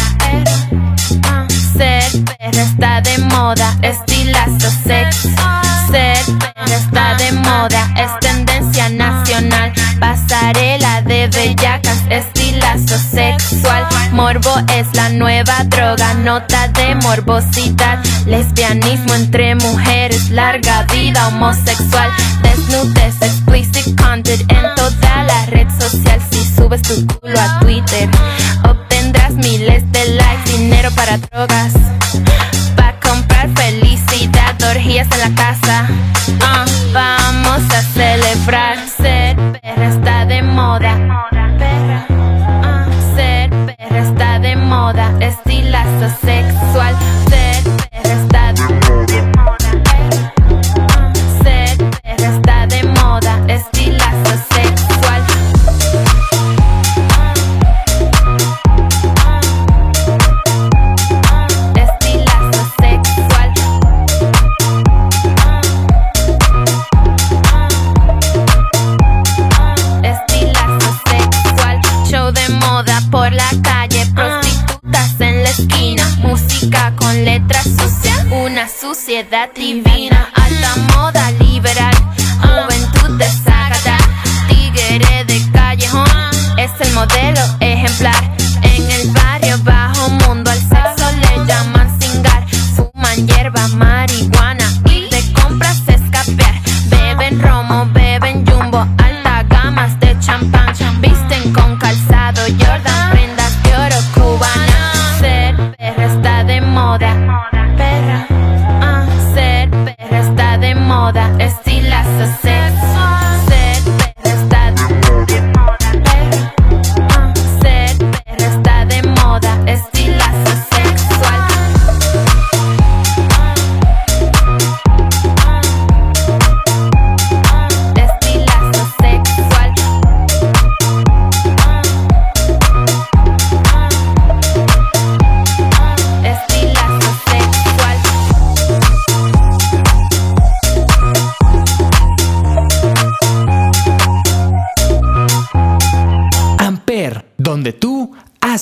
Ser 1.77 2.25
perra 2.25 2.63
está 2.63 3.01
de 3.01 3.19
moda. 3.19 3.77
Estilazo 3.83 4.71
sexual. 4.85 5.65
Ser 5.91 6.25
perra 6.39 6.77
está 6.77 7.15
de 7.17 7.33
moda. 7.33 7.93
Es 7.97 8.11
tendencia 8.21 8.89
nacional. 8.89 9.73
Pasarela 9.99 11.03
de 11.03 11.29
bellacas. 11.29 11.99
Estilazo 12.11 12.97
sexual. 12.99 13.87
Morbo 14.13 14.55
es 14.73 14.87
la 14.95 15.09
nueva 15.09 15.65
droga, 15.65 16.15
nota 16.15 16.69
de 16.69 16.95
morbosidad. 16.97 17.99
Lesbianismo 18.27 19.15
entre 19.15 19.57
mujeres, 19.57 20.31
larga 20.31 20.85
vida 20.93 21.29
homosexual. 21.29 22.11
Desnudez, 22.43 23.21
explicit 23.21 24.01
content 24.01 24.43
en 24.53 24.75
toda 24.77 25.25
la 25.25 25.47
red 25.47 25.69
social. 25.81 26.21
Si 26.31 26.45
subes 26.55 26.83
tu 26.83 27.07
culo 27.07 27.41
a 27.41 27.59
Twitter, 27.61 28.09
miles 29.37 29.91
de 29.93 30.09
likes, 30.15 30.51
dinero 30.51 30.91
para 30.93 31.19
drogas. 31.19 31.73
Pa' 32.77 32.95
comprar 33.01 33.49
felicidad, 33.55 34.55
orgías 34.71 35.09
en 35.13 35.21
la 35.21 35.35
casa. 35.35 35.89
Ah, 36.41 36.65
vamos 36.93 37.63
a 37.71 37.83
celebrar, 37.83 38.77
ser 38.89 39.37
perra 39.61 39.89
está 39.89 40.27
de 40.27 40.43
moda. 40.43 41.15
Perra 43.67 43.99
está 43.99 44.39
de 44.39 44.57
moda, 44.57 45.13
estilazo 45.21 46.09
sexual. 46.23 46.95
Una 79.23 79.23
suciedad 79.23 79.84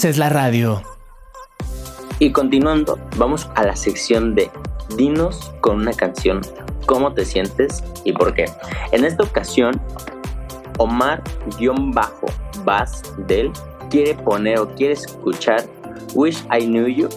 haces 0.03 0.19
la 0.19 0.31
radio. 0.31 0.83
Y 2.19 2.33
continuando, 2.33 2.99
vamos 3.19 3.49
a 3.55 3.62
la 3.62 3.77
sección 3.77 4.35
de 4.35 4.51
Dinos 4.97 5.53
con 5.61 5.77
una 5.77 5.93
canción, 5.93 6.41
¿cómo 6.87 7.15
te 7.15 7.25
sientes 7.25 7.85
y 8.03 8.12
por 8.12 8.35
qué? 8.35 8.47
En 8.91 9.05
esta 9.05 9.23
ocasión, 9.23 9.81
Omar-Bass 10.79 11.23
del 13.29 13.53
quiere 13.91 14.15
poner 14.15 14.59
o 14.59 14.75
quiere 14.75 14.95
escuchar 14.95 15.62
Wish 16.15 16.45
I 16.51 16.67
Knew 16.67 16.88
You 16.88 17.09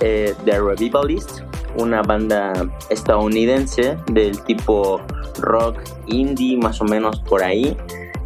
eh, 0.00 0.34
de 0.46 0.58
Revivalist, 0.58 1.40
una 1.76 2.00
banda 2.00 2.54
estadounidense 2.88 3.98
del 4.06 4.40
tipo 4.44 5.02
rock 5.40 5.82
indie, 6.06 6.56
más 6.56 6.80
o 6.80 6.84
menos 6.84 7.20
por 7.20 7.42
ahí. 7.42 7.76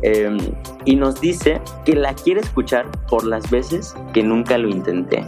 Em, 0.02 0.38
y 0.84 0.96
nos 0.96 1.20
dice 1.20 1.60
que 1.84 1.94
la 1.94 2.14
quiere 2.14 2.40
escuchar 2.40 2.86
por 3.08 3.24
las 3.24 3.50
veces 3.50 3.94
que 4.12 4.22
nunca 4.22 4.56
lo 4.56 4.68
intenté. 4.68 5.26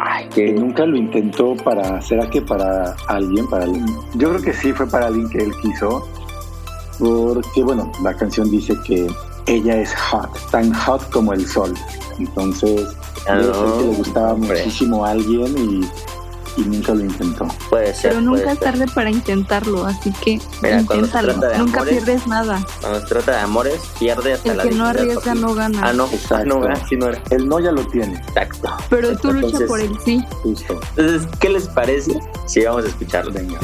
Ay, 0.00 0.28
que... 0.28 0.52
nunca 0.52 0.86
lo 0.86 0.96
intentó 0.96 1.54
para, 1.56 2.00
¿será 2.00 2.28
que 2.30 2.40
para 2.40 2.94
alguien? 3.08 3.48
Para 3.48 3.64
alguien? 3.64 3.86
Yo 4.14 4.30
creo 4.30 4.42
que 4.42 4.52
sí 4.52 4.72
fue 4.72 4.86
para 4.86 5.08
alguien 5.08 5.28
que 5.30 5.38
él 5.38 5.52
quiso, 5.62 6.08
porque 6.98 7.62
bueno, 7.62 7.90
la 8.02 8.14
canción 8.14 8.50
dice 8.50 8.74
que 8.86 9.08
ella 9.46 9.76
es 9.76 9.94
hot, 9.94 10.30
tan 10.50 10.72
hot 10.72 11.08
como 11.10 11.32
el 11.32 11.46
sol. 11.46 11.74
Entonces, 12.18 12.96
que 13.26 13.32
le 13.34 13.96
gustaba 13.96 14.34
muchísimo 14.34 15.04
a 15.04 15.10
alguien 15.10 15.54
y 15.58 15.80
y 16.56 16.62
nunca 16.62 16.94
lo 16.94 17.00
intentó. 17.00 17.46
Puede 17.70 17.94
ser. 17.94 18.10
Pero 18.10 18.20
nunca 18.20 18.52
es 18.52 18.60
tarde 18.60 18.86
para 18.94 19.10
intentarlo, 19.10 19.84
así 19.84 20.12
que 20.24 20.40
Mira, 20.62 20.80
inténtalo. 20.80 21.34
Nunca 21.58 21.82
pierdes 21.82 22.26
nada. 22.26 22.64
Cuando 22.80 23.00
se 23.00 23.06
trata 23.06 23.32
de 23.32 23.38
amores, 23.38 23.80
pierde 23.98 24.34
hasta 24.34 24.50
El 24.50 24.56
la 24.56 24.62
que 24.64 24.70
no 24.72 24.86
arriesga 24.86 25.34
no 25.34 25.54
gana. 25.54 25.80
Ah, 25.82 25.92
no, 25.92 26.06
Exacto. 26.06 26.34
Ah, 26.36 26.44
no 26.44 26.60
gana, 26.60 27.22
el 27.30 27.48
no 27.48 27.60
ya 27.60 27.72
lo 27.72 27.86
tiene. 27.86 28.14
Exacto. 28.14 28.70
Pero 28.90 29.16
tú 29.16 29.32
luchas 29.32 29.62
por 29.62 29.80
el 29.80 29.96
sí. 30.04 30.24
Justo. 30.42 30.80
Entonces, 30.96 31.28
¿qué 31.40 31.48
les 31.48 31.68
parece 31.68 32.18
si 32.46 32.64
vamos 32.64 32.84
a 32.84 32.88
escucharlo? 32.88 33.32
Venga. 33.32 33.58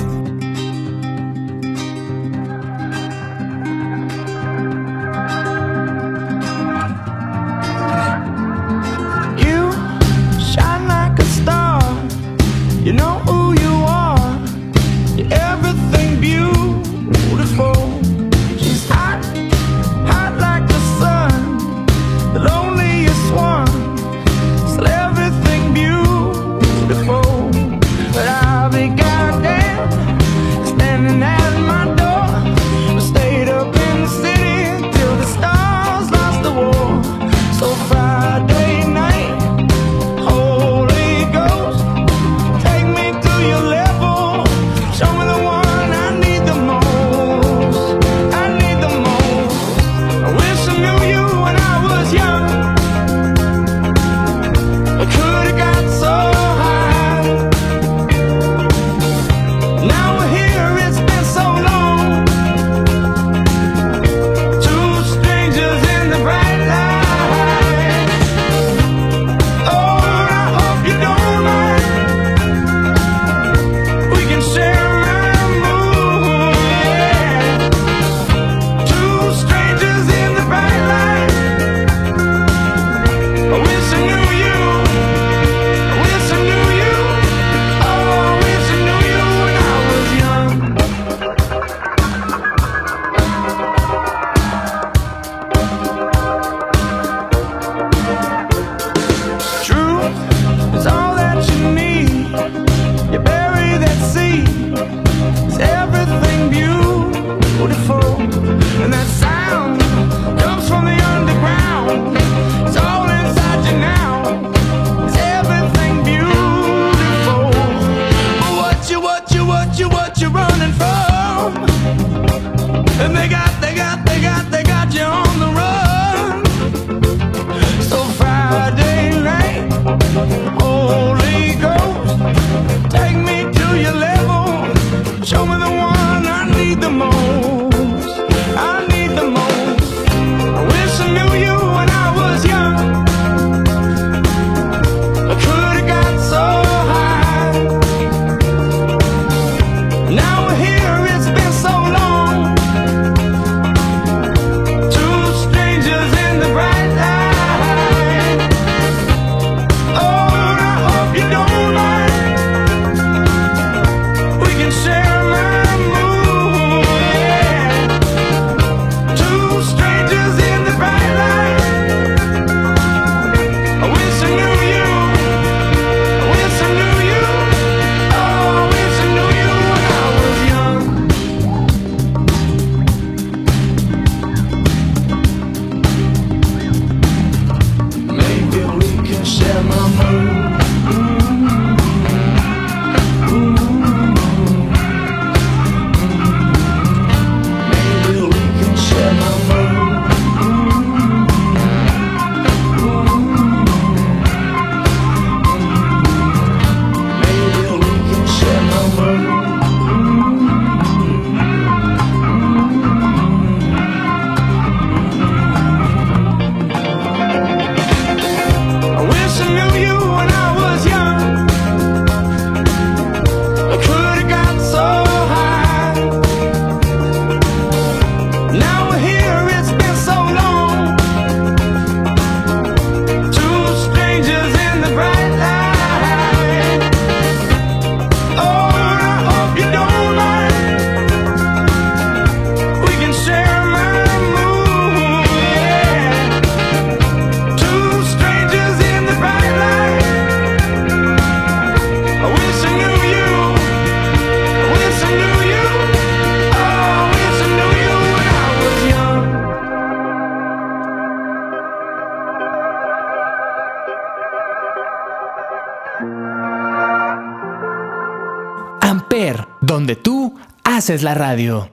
donde 269.78 269.94
tú 269.94 270.34
haces 270.64 271.04
la 271.04 271.14
radio. 271.14 271.70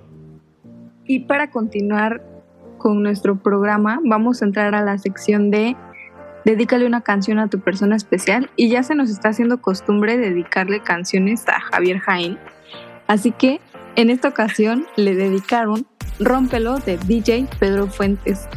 Y 1.05 1.21
para 1.21 1.49
continuar 1.49 2.23
con 2.77 3.01
nuestro 3.01 3.37
programa, 3.37 3.99
vamos 4.03 4.43
a 4.43 4.45
entrar 4.45 4.75
a 4.75 4.83
la 4.83 4.99
sección 4.99 5.49
de 5.49 5.75
Dedícale 6.43 6.85
una 6.85 7.01
canción 7.01 7.39
a 7.39 7.47
tu 7.47 7.61
persona 7.61 7.95
especial 7.95 8.51
y 8.55 8.69
ya 8.69 8.83
se 8.83 8.93
nos 8.93 9.09
está 9.09 9.29
haciendo 9.29 9.59
costumbre 9.59 10.19
dedicarle 10.19 10.81
canciones 10.81 11.47
a 11.47 11.59
Javier 11.59 11.97
Jaén. 11.97 12.37
Así 13.07 13.31
que 13.31 13.59
en 13.95 14.11
esta 14.11 14.27
ocasión 14.27 14.85
le 14.95 15.15
dedicaron 15.15 15.87
Rómpelo 16.19 16.77
de 16.77 16.99
DJ 16.99 17.47
Pedro 17.59 17.87
Fuentes. 17.87 18.47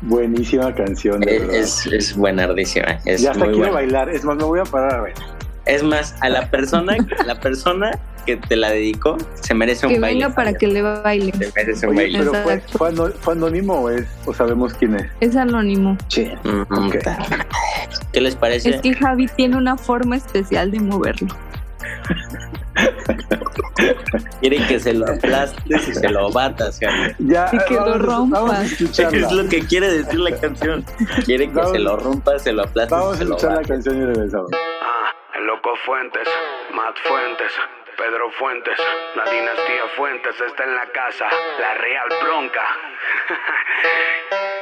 Buenísima 0.00 0.74
canción. 0.74 1.20
De 1.20 1.36
es, 1.36 1.84
es, 1.84 1.86
es, 1.92 2.16
buenardísima. 2.16 3.00
Es 3.04 3.20
ya 3.20 3.32
hasta 3.32 3.50
quiero 3.52 3.70
bailar. 3.70 4.08
Es 4.08 4.24
más, 4.24 4.36
me 4.38 4.44
voy 4.44 4.60
a 4.60 4.64
parar 4.64 4.94
a 4.94 5.00
bailar. 5.02 5.28
Es 5.66 5.82
más, 5.82 6.16
a 6.22 6.30
la 6.30 6.50
persona, 6.50 6.96
la 7.26 7.38
persona 7.38 7.90
que 8.28 8.36
te 8.36 8.56
la 8.56 8.70
dedicó 8.70 9.16
se 9.40 9.54
merece 9.54 9.86
un 9.86 9.94
Que 9.94 10.00
baile. 10.00 10.20
venga 10.24 10.34
para 10.34 10.52
que 10.52 10.66
le 10.66 10.82
baile. 10.82 11.32
Se 11.32 11.50
merece 11.56 11.86
un 11.86 11.96
Oye, 11.96 12.12
baile. 12.12 12.30
pero 12.76 13.12
fue, 13.20 13.32
anónimo 13.32 13.74
o, 13.80 13.88
es, 13.88 14.06
o 14.26 14.34
sabemos 14.34 14.74
quién 14.74 14.96
es. 14.96 15.06
Es 15.20 15.34
anónimo. 15.34 15.96
Sí. 16.08 16.30
Mm. 16.44 16.90
¿Qué 18.12 18.20
les 18.20 18.36
parece? 18.36 18.68
Es 18.70 18.82
que 18.82 18.92
Javi 18.94 19.28
tiene 19.28 19.56
una 19.56 19.78
forma 19.78 20.16
especial 20.16 20.70
de 20.70 20.80
moverlo. 20.80 21.34
Quiere 24.40 24.58
que 24.66 24.78
se 24.78 24.92
lo 24.92 25.06
aplastes 25.08 25.88
y 25.88 25.94
se 25.94 26.08
lo 26.10 26.30
batas. 26.30 26.78
Javier. 26.80 27.16
Ya, 27.18 27.48
Y 27.52 27.58
que 27.66 27.74
lo 27.74 27.98
rompas. 27.98 28.42
A. 28.42 28.62
Es 28.64 29.32
lo 29.32 29.48
que 29.48 29.60
quiere 29.60 29.90
decir 29.90 30.20
la 30.20 30.36
canción. 30.38 30.84
Quiere 31.24 31.48
que 31.48 31.54
Vamos. 31.54 31.72
se 31.72 31.78
lo 31.78 31.96
rompas, 31.96 32.42
se 32.42 32.52
lo 32.52 32.64
aplastes 32.64 32.90
Vamos 32.90 33.12
y 33.12 33.14
a 33.14 33.18
se 33.20 33.24
lo 33.24 33.36
escuchar 33.36 33.56
la 33.56 33.62
canción 33.66 33.96
y 34.02 34.04
regresamos. 34.04 34.50
Ah, 34.52 35.10
el 35.38 35.46
loco 35.46 35.70
Fuentes, 35.86 36.28
Matt 36.74 36.94
Fuentes, 37.08 37.52
Pedro 37.98 38.30
Fuentes, 38.38 38.78
la 39.16 39.24
dinastía 39.30 39.82
Fuentes 39.96 40.34
está 40.40 40.64
en 40.64 40.74
la 40.74 40.86
casa, 40.92 41.26
la 41.58 41.74
real 41.74 42.08
bronca. 42.22 42.62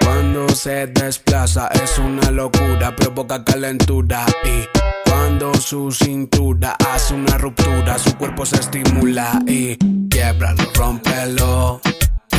Cuando 0.05 0.49
se 0.49 0.87
desplaza 0.87 1.69
es 1.69 1.99
una 1.99 2.31
locura, 2.31 2.95
provoca 2.97 3.45
calentura. 3.45 4.25
Y 4.45 4.67
cuando 5.09 5.53
su 5.55 5.91
cintura 5.93 6.77
hace 6.93 7.15
una 7.15 7.37
ruptura, 7.37 7.99
su 7.99 8.17
cuerpo 8.17 8.47
se 8.47 8.57
estimula 8.57 9.33
y 9.47 9.77
quiebralo, 10.09 10.63
rómpelo, 10.75 11.81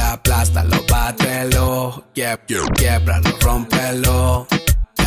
aplástalo, 0.03 0.77
bátelo, 0.89 2.05
Quie- 2.15 2.39
quiebralo, 2.75 3.29
rómpelo, 3.41 4.47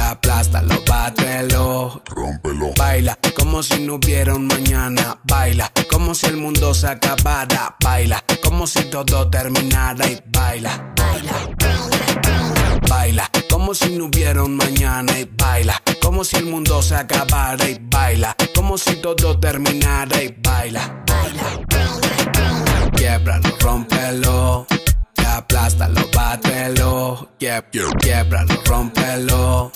aplástalo, 0.01 0.83
bátelo, 0.87 2.03
rómpelo. 2.07 2.73
Baila 2.77 3.19
como 3.37 3.63
si 3.63 3.81
no 3.81 3.95
hubiera 3.95 4.35
un 4.35 4.47
mañana, 4.47 5.19
baila 5.25 5.71
como 5.91 6.15
si 6.15 6.27
el 6.27 6.37
mundo 6.37 6.75
se 6.75 6.89
acabara, 6.89 7.77
baila 7.83 8.23
como 8.43 8.67
si 8.67 8.83
todo 8.85 9.29
terminara 9.31 10.07
y 10.07 10.21
baila. 10.27 10.95
Baila 12.89 13.31
como 13.49 13.75
si 13.75 13.97
no 13.97 14.07
hubiera 14.07 14.43
un 14.43 14.57
mañana 14.57 15.19
y 15.19 15.25
baila 15.37 15.81
como 16.03 16.25
si 16.25 16.37
el 16.37 16.47
mundo 16.47 16.83
se 16.83 16.97
acabara 16.97 17.69
y 17.69 17.79
baila 17.81 18.35
como 18.55 18.77
si 18.79 18.97
todo 18.97 19.39
terminara 19.39 20.23
y 20.23 20.35
baila. 20.43 21.05
Quiebralo, 22.97 23.49
rómpelo, 23.61 24.67
aplástalo, 25.27 26.01
bátelo. 26.15 27.29
Quie- 27.39 27.65
Quiebralo, 28.01 28.55
rómpelo, 28.67 29.73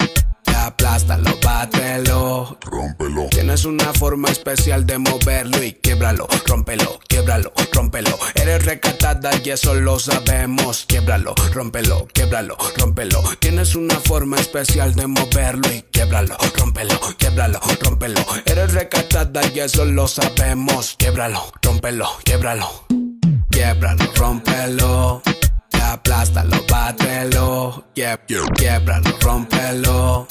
aplástalo, 0.94 1.37
bátelo. 1.42 2.57
Rómpelo. 2.62 3.26
Tienes 3.30 3.64
una 3.64 3.92
forma 3.94 4.28
especial 4.28 4.87
de 4.87 4.98
moverlo 4.98 5.62
y 5.62 5.72
quiebralo, 5.72 6.28
rómpelo, 6.46 7.00
quiebralo, 7.09 7.52
rómpelo. 7.72 8.16
Eres 8.35 8.64
recatada 8.64 9.30
y 9.42 9.50
eso 9.50 9.74
lo 9.74 9.98
sabemos. 9.98 10.85
Quiebralo, 10.87 11.35
rómpelo, 11.52 12.07
quiebralo, 12.12 12.57
rómpelo. 12.78 13.22
Tienes 13.40 13.74
una 13.74 13.96
forma 13.96 14.37
especial 14.37 14.94
de 14.94 15.09
moverlo 15.09 15.68
y 15.72 15.83
quiebralo, 15.90 16.37
rómpelo, 16.59 17.00
quiebralo, 17.18 17.61
rómpelo. 17.83 18.24
Eres 18.44 18.72
recatada 18.72 19.40
y 19.52 19.59
eso 19.61 19.85
lo 19.85 20.07
sabemos. 20.07 20.94
Quiebralo, 20.96 21.42
rómpelo, 21.61 22.09
quiebralo. 22.24 22.68
Quiebralo, 23.50 24.04
rómpelo. 24.14 25.22
Aplástalo, 25.83 26.57
bátelo. 26.70 27.85
Quie- 27.96 28.18
Quiebralo, 28.57 29.11
rómpelo. 29.20 30.28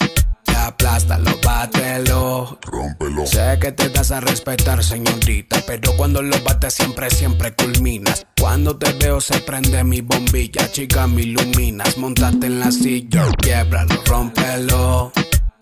Aplástalo, 0.57 1.31
bátelo. 1.43 2.59
Rómpelo. 2.61 3.25
Sé 3.25 3.57
que 3.59 3.71
te 3.71 3.89
das 3.89 4.11
a 4.11 4.19
respetar, 4.21 4.83
señorita. 4.83 5.61
Pero 5.67 5.95
cuando 5.97 6.21
lo 6.21 6.37
bates, 6.43 6.73
siempre, 6.73 7.09
siempre 7.09 7.53
culminas. 7.53 8.25
Cuando 8.39 8.77
te 8.77 8.91
veo, 8.93 9.19
se 9.21 9.39
prende 9.39 9.83
mi 9.83 10.01
bombilla. 10.01 10.71
Chica, 10.71 11.07
me 11.07 11.21
iluminas. 11.23 11.97
Montate 11.97 12.47
en 12.47 12.59
la 12.59 12.71
silla. 12.71 13.25
Quiebralo, 13.37 13.95
rómpelo. 14.05 15.11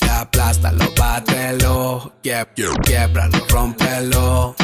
Aplástalo, 0.09 0.85
bátelo. 0.97 2.13
Quie- 2.23 2.47
Quiebralo, 2.83 3.37
rómpelo. 3.49 4.55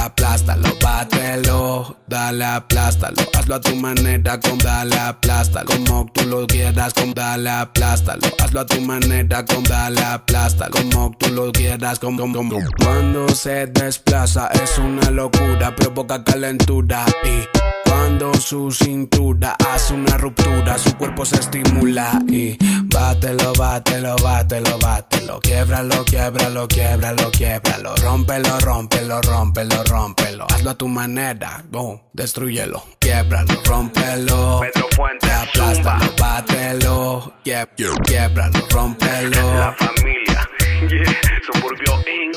Aplástalo, 0.00 0.68
bátelo, 0.82 1.96
dale, 2.06 2.44
aplástalo, 2.44 3.16
hazlo 3.38 3.54
a 3.56 3.60
tu 3.60 3.76
manera, 3.76 4.40
con 4.40 4.58
dale, 4.58 4.98
aplástalo, 4.98 5.66
como 5.68 6.06
tú 6.12 6.24
lo 6.26 6.46
quieras, 6.46 6.94
con 6.94 7.12
dale, 7.14 7.50
aplástalo, 7.50 8.26
hazlo 8.42 8.60
a 8.60 8.66
tu 8.66 8.80
manera, 8.80 9.44
con 9.44 9.62
dale, 9.64 10.02
aplástalo, 10.02 10.72
como 10.72 11.12
tú 11.18 11.28
lo 11.30 11.52
quieras, 11.52 11.98
con, 11.98 12.16
con- 12.16 12.32
con. 12.32 12.48
Cuando 12.82 13.28
se 13.28 13.66
desplaza 13.66 14.48
es 14.48 14.78
una 14.78 15.10
locura, 15.10 15.74
provoca 15.76 16.24
calentura. 16.24 17.04
Y 17.22 17.46
cuando 17.88 18.32
su 18.34 18.70
cintura 18.70 19.56
hace 19.72 19.94
una 19.94 20.16
ruptura, 20.16 20.78
su 20.78 20.96
cuerpo 20.96 21.24
se 21.26 21.36
estimula. 21.36 22.20
Y 22.28 22.56
bátelo, 23.00 23.52
bátelo, 23.54 24.16
bátelo, 24.22 24.78
bátelo, 24.78 25.40
quiebralo, 25.40 26.04
quiebralo, 26.04 26.68
quiebralo, 26.68 27.30
quiebralo, 27.30 27.94
rómpelo, 27.96 28.60
rómpelo, 28.60 29.20
rómpelo, 29.22 29.82
rómpelo, 29.84 30.46
hazlo 30.50 30.70
a 30.70 30.74
tu 30.74 30.86
manera, 30.86 31.64
boom, 31.70 31.98
destruyelo, 32.12 32.82
quiebralo, 33.00 33.54
rómpelo, 33.64 34.60
Pedro 34.60 34.86
Fuentes, 34.96 35.30
aplástalo, 35.30 36.04
Zumba, 36.04 36.10
bátelo, 36.18 37.32
quie- 37.42 37.66
quiebralo, 38.04 38.60
rómpelo, 38.70 39.54
la 39.58 39.72
familia, 39.78 40.48
yeah, 40.90 41.16
Suburbio 41.46 41.94
Inc. 42.06 42.36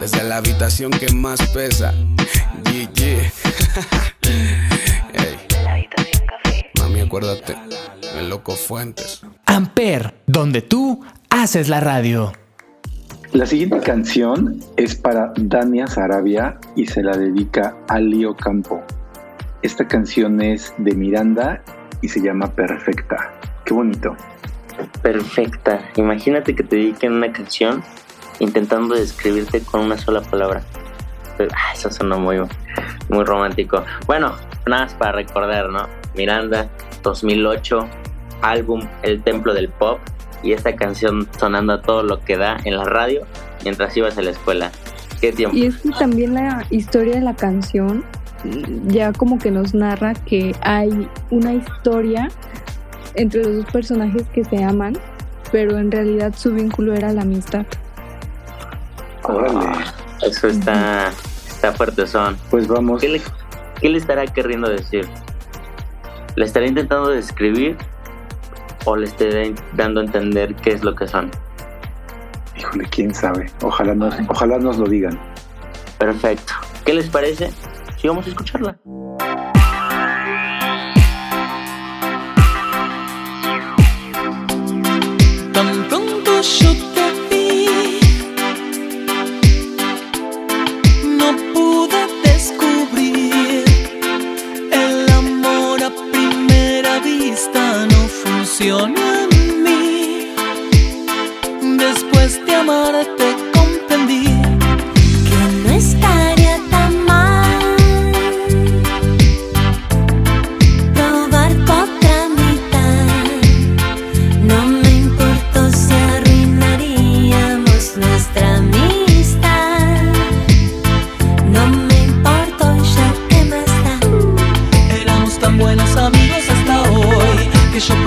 desde 0.00 0.24
la 0.24 0.38
habitación 0.38 0.90
que 0.90 1.12
más 1.12 1.40
pesa, 1.50 1.94
yeah, 2.64 2.90
yeah. 2.94 3.30
Acuérdate, 7.06 7.56
el 8.18 8.28
loco 8.28 8.52
Fuentes. 8.52 9.22
Amper, 9.46 10.14
donde 10.26 10.60
tú 10.60 11.02
haces 11.30 11.68
la 11.68 11.80
radio. 11.80 12.32
La 13.32 13.46
siguiente 13.46 13.80
canción 13.80 14.60
es 14.76 14.96
para 14.96 15.32
Dania 15.36 15.86
Sarabia 15.86 16.58
y 16.74 16.86
se 16.86 17.02
la 17.02 17.16
dedica 17.16 17.74
a 17.88 17.98
Lío 18.00 18.36
Campo. 18.36 18.82
Esta 19.62 19.88
canción 19.88 20.42
es 20.42 20.74
de 20.78 20.94
Miranda 20.94 21.62
y 22.02 22.08
se 22.08 22.20
llama 22.20 22.52
Perfecta. 22.52 23.32
Qué 23.64 23.72
bonito. 23.72 24.14
Perfecta. 25.00 25.80
Imagínate 25.96 26.54
que 26.54 26.64
te 26.64 26.76
dediquen 26.76 27.14
una 27.14 27.32
canción 27.32 27.82
intentando 28.40 28.94
describirte 28.94 29.60
con 29.62 29.80
una 29.82 29.96
sola 29.96 30.20
palabra. 30.20 30.62
Ah, 31.38 31.72
eso 31.72 31.90
suena 31.90 32.16
muy, 32.16 32.36
muy 33.08 33.24
romántico. 33.24 33.84
Bueno, 34.06 34.34
nada 34.66 34.84
más 34.84 34.94
para 34.94 35.12
recordar, 35.12 35.70
¿no? 35.70 36.05
Miranda, 36.16 36.68
2008, 37.02 37.86
álbum 38.42 38.82
El 39.02 39.22
Templo 39.22 39.54
del 39.54 39.68
Pop 39.68 39.98
y 40.42 40.52
esta 40.52 40.76
canción 40.76 41.28
sonando 41.38 41.74
a 41.74 41.82
todo 41.82 42.02
lo 42.02 42.20
que 42.20 42.36
da 42.36 42.58
en 42.64 42.76
la 42.76 42.84
radio 42.84 43.26
mientras 43.64 43.96
ibas 43.96 44.16
a 44.18 44.22
la 44.22 44.30
escuela. 44.30 44.70
¿Qué 45.20 45.32
tiempo? 45.32 45.56
Y 45.56 45.66
es 45.66 45.78
que 45.78 45.90
también 45.90 46.34
la 46.34 46.66
historia 46.70 47.14
de 47.14 47.22
la 47.22 47.34
canción 47.34 48.04
mm, 48.44 48.88
ya 48.88 49.12
como 49.12 49.38
que 49.38 49.50
nos 49.50 49.74
narra 49.74 50.14
que 50.14 50.54
hay 50.60 51.08
una 51.30 51.54
historia 51.54 52.28
entre 53.14 53.42
los 53.42 53.56
dos 53.56 53.72
personajes 53.72 54.24
que 54.34 54.44
se 54.44 54.62
aman, 54.62 54.96
pero 55.50 55.78
en 55.78 55.90
realidad 55.90 56.34
su 56.36 56.52
vínculo 56.52 56.94
era 56.94 57.12
la 57.12 57.22
amistad. 57.22 57.64
Órale. 59.22 59.58
Ah, 59.58 59.94
eso 60.22 60.48
está, 60.48 61.10
está 61.48 61.72
fuerte 61.72 62.06
son. 62.06 62.36
Pues 62.50 62.68
vamos. 62.68 63.00
¿Qué 63.00 63.08
le, 63.08 63.22
¿Qué 63.80 63.88
le 63.88 63.98
estará 63.98 64.26
queriendo 64.26 64.68
decir? 64.68 65.08
¿Le 66.36 66.44
estará 66.44 66.66
intentando 66.66 67.08
describir 67.08 67.78
o 68.84 68.94
le 68.94 69.06
estará 69.06 69.42
dando 69.72 70.00
a 70.00 70.04
entender 70.04 70.54
qué 70.56 70.70
es 70.70 70.84
lo 70.84 70.94
que 70.94 71.08
son? 71.08 71.30
Híjole, 72.54 72.84
quién 72.90 73.14
sabe. 73.14 73.50
Ojalá 73.62 73.94
nos, 73.94 74.14
ojalá 74.28 74.58
nos 74.58 74.76
lo 74.76 74.86
digan. 74.86 75.18
Perfecto. 75.98 76.52
¿Qué 76.84 76.92
les 76.92 77.08
parece? 77.08 77.50
Si 77.96 78.06
vamos 78.06 78.26
a 78.26 78.28
escucharla. 78.28 78.78
Tan 85.54 85.88
pronto 85.88 86.42
yo 86.42 86.85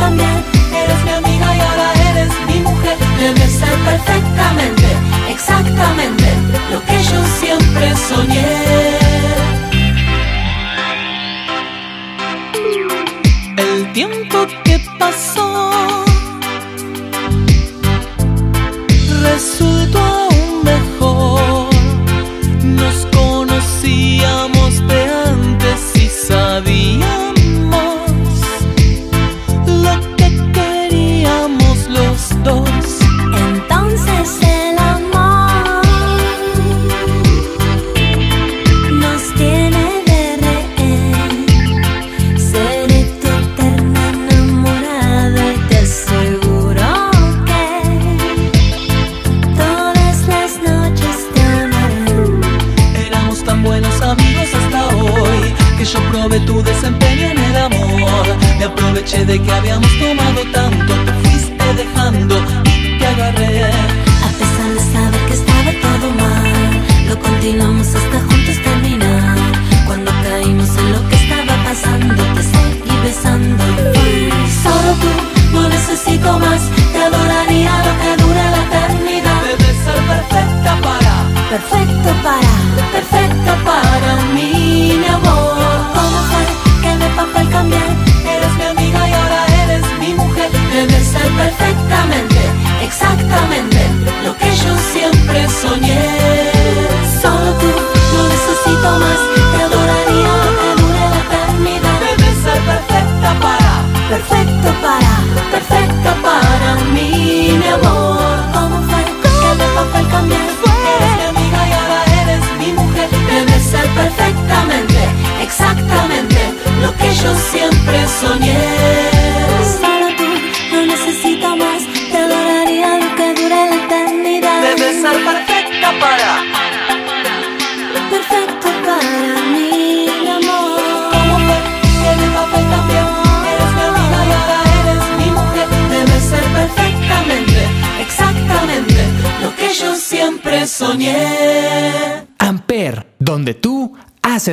Eres 0.00 1.04
mi 1.04 1.10
amiga 1.10 1.56
y 1.56 1.60
ahora 1.60 1.92
eres 2.10 2.32
mi 2.46 2.60
mujer. 2.60 2.96
Debe 3.18 3.46
ser 3.48 3.76
perfectamente, 3.84 4.86
exactamente 5.28 6.24
lo 6.70 6.80
que 6.84 7.02
yo 7.02 7.24
siempre 7.40 7.96
soñé. 7.96 8.46
El 13.56 13.92
tiempo 13.92 14.46
que 14.64 14.80
pasó 15.00 16.04
resultó 19.22 20.27
continuamos 67.48 67.86
hasta 67.94 68.20
juntos 68.20 68.62
terminar. 68.62 69.38
Cuando 69.86 70.12
caímos 70.22 70.68
en 70.76 70.92
lo 70.92 71.08
que 71.08 71.16
estaba 71.16 71.64
pasando, 71.64 72.22
te 72.34 72.42
seguí 72.42 72.96
besando 73.02 73.64
y 73.94 74.30
solo 74.62 74.90
tú, 75.00 75.54
no 75.54 75.68
necesito 75.70 76.38
más. 76.38 76.60
Te 76.92 77.02
adoraría 77.02 77.72
lo 77.86 77.92
que 78.02 78.22
dure 78.22 78.44
la 78.54 78.62
eternidad. 78.66 79.42
Debes 79.44 79.76
ser 79.84 80.00
perfecta 80.12 80.78
para 80.82 81.14
Perfecto 81.48 82.10
para, 82.22 82.54
perfecto 82.92 83.52
para 83.64 84.16
mí, 84.34 84.98
mi 85.00 85.06
amor. 85.06 85.57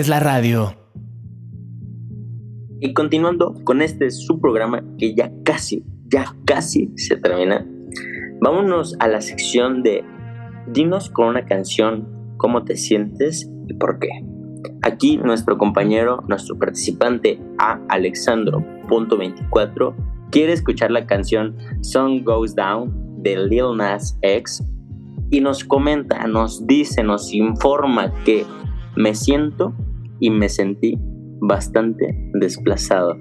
Haces 0.05 0.09
la 0.09 0.19
radio. 0.19 0.75
Y 2.79 2.93
continuando 2.93 3.55
con 3.63 3.81
este 3.81 4.11
su 4.11 4.39
programa 4.39 4.83
que 4.97 5.15
ya 5.15 5.31
casi, 5.43 5.83
ya 6.07 6.35
casi 6.45 6.91
se 6.95 7.17
termina, 7.17 7.67
vámonos 8.39 8.95
a 8.99 9.07
la 9.07 9.21
sección 9.21 9.81
de 9.81 10.03
Dinos 10.67 11.09
con 11.09 11.25
una 11.27 11.45
canción 11.45 12.35
cómo 12.37 12.65
te 12.65 12.75
sientes 12.75 13.49
y 13.67 13.73
por 13.73 13.97
qué. 13.99 14.09
Aquí 14.83 15.17
nuestro 15.17 15.57
compañero, 15.57 16.23
nuestro 16.27 16.59
participante 16.59 17.39
A. 17.57 17.79
Alexandro.24 17.89 19.95
quiere 20.31 20.53
escuchar 20.53 20.91
la 20.91 21.07
canción 21.07 21.57
Sun 21.81 22.23
Goes 22.23 22.55
Down 22.55 23.23
de 23.23 23.37
Lil 23.37 23.75
Nas 23.77 24.19
X 24.21 24.63
y 25.31 25.41
nos 25.41 25.63
comenta, 25.63 26.27
nos 26.27 26.67
dice, 26.67 27.01
nos 27.03 27.33
informa 27.33 28.13
que 28.23 28.45
me 28.95 29.15
siento 29.15 29.73
y 30.19 30.29
me 30.29 30.49
sentí 30.49 30.97
bastante 31.41 32.15
desplazado. 32.33 33.17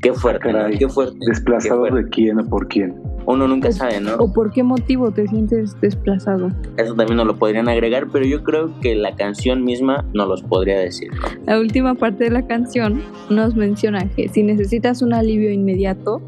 Qué 0.00 0.12
fuerte, 0.12 0.52
¿no? 0.52 0.58
Caray, 0.58 0.78
qué 0.78 0.88
fuerte. 0.88 1.16
¿Desplazado 1.26 1.82
qué 1.82 1.90
fuerte. 1.90 2.04
de 2.04 2.10
quién 2.10 2.38
o 2.38 2.48
por 2.48 2.68
quién? 2.68 2.94
Uno 3.26 3.46
nunca 3.46 3.70
sabe, 3.72 4.00
¿no? 4.00 4.14
¿O 4.14 4.32
por 4.32 4.50
qué 4.50 4.62
motivo 4.62 5.10
te 5.10 5.26
sientes 5.26 5.78
desplazado? 5.80 6.48
Eso 6.76 6.94
también 6.94 7.16
nos 7.16 7.26
lo 7.26 7.36
podrían 7.36 7.68
agregar, 7.68 8.06
pero 8.10 8.24
yo 8.24 8.42
creo 8.42 8.78
que 8.80 8.94
la 8.94 9.14
canción 9.16 9.64
misma 9.64 10.06
nos 10.14 10.28
los 10.28 10.42
podría 10.42 10.78
decir. 10.78 11.10
¿no? 11.12 11.28
La 11.44 11.58
última 11.58 11.94
parte 11.94 12.24
de 12.24 12.30
la 12.30 12.46
canción 12.46 13.02
nos 13.28 13.54
menciona 13.54 14.08
que 14.08 14.28
si 14.28 14.42
necesitas 14.42 15.02
un 15.02 15.12
alivio 15.12 15.52
inmediato 15.52 16.22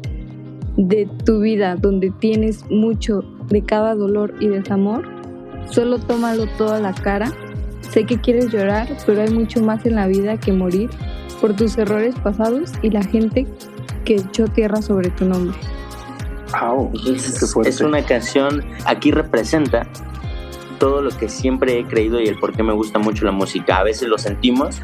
de 0.77 1.07
tu 1.25 1.39
vida, 1.39 1.75
donde 1.75 2.11
tienes 2.19 2.69
mucho 2.69 3.23
de 3.49 3.63
cada 3.63 3.95
dolor 3.95 4.35
y 4.39 4.49
desamor, 4.49 5.03
solo 5.69 5.97
tómalo 5.97 6.45
toda 6.57 6.79
la 6.79 6.93
cara. 6.93 7.31
Sé 7.91 8.05
que 8.05 8.19
quieres 8.19 8.51
llorar, 8.51 8.87
pero 9.05 9.21
hay 9.21 9.29
mucho 9.29 9.61
más 9.61 9.85
en 9.85 9.95
la 9.95 10.07
vida 10.07 10.37
que 10.37 10.53
morir 10.53 10.89
por 11.41 11.55
tus 11.55 11.77
errores 11.77 12.15
pasados 12.23 12.71
y 12.81 12.89
la 12.89 13.03
gente 13.03 13.45
que 14.05 14.15
echó 14.15 14.47
tierra 14.47 14.81
sobre 14.81 15.09
tu 15.09 15.25
nombre. 15.25 15.57
Es, 17.05 17.51
fuerte. 17.53 17.69
es 17.69 17.81
una 17.81 18.03
canción, 18.05 18.63
aquí 18.85 19.11
representa 19.11 19.87
todo 20.79 21.01
lo 21.01 21.09
que 21.11 21.29
siempre 21.29 21.79
he 21.79 21.85
creído 21.85 22.19
y 22.19 22.27
el 22.27 22.37
por 22.39 22.53
qué 22.53 22.63
me 22.63 22.73
gusta 22.73 22.99
mucho 22.99 23.25
la 23.25 23.31
música. 23.31 23.77
A 23.77 23.83
veces 23.83 24.07
lo 24.07 24.17
sentimos 24.17 24.81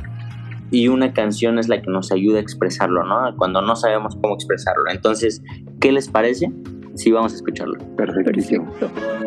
y 0.71 0.87
una 0.87 1.13
canción 1.13 1.59
es 1.59 1.67
la 1.69 1.81
que 1.81 1.89
nos 1.89 2.11
ayuda 2.11 2.37
a 2.37 2.41
expresarlo, 2.41 3.03
¿no? 3.03 3.35
Cuando 3.37 3.61
no 3.61 3.75
sabemos 3.75 4.15
cómo 4.21 4.35
expresarlo. 4.35 4.83
Entonces, 4.89 5.41
¿qué 5.79 5.91
les 5.91 6.09
parece? 6.09 6.51
Sí, 6.95 7.11
vamos 7.11 7.33
a 7.33 7.35
escucharlo. 7.37 7.77
Perfectísimo. 7.95 8.71
Perfecto. 8.79 9.26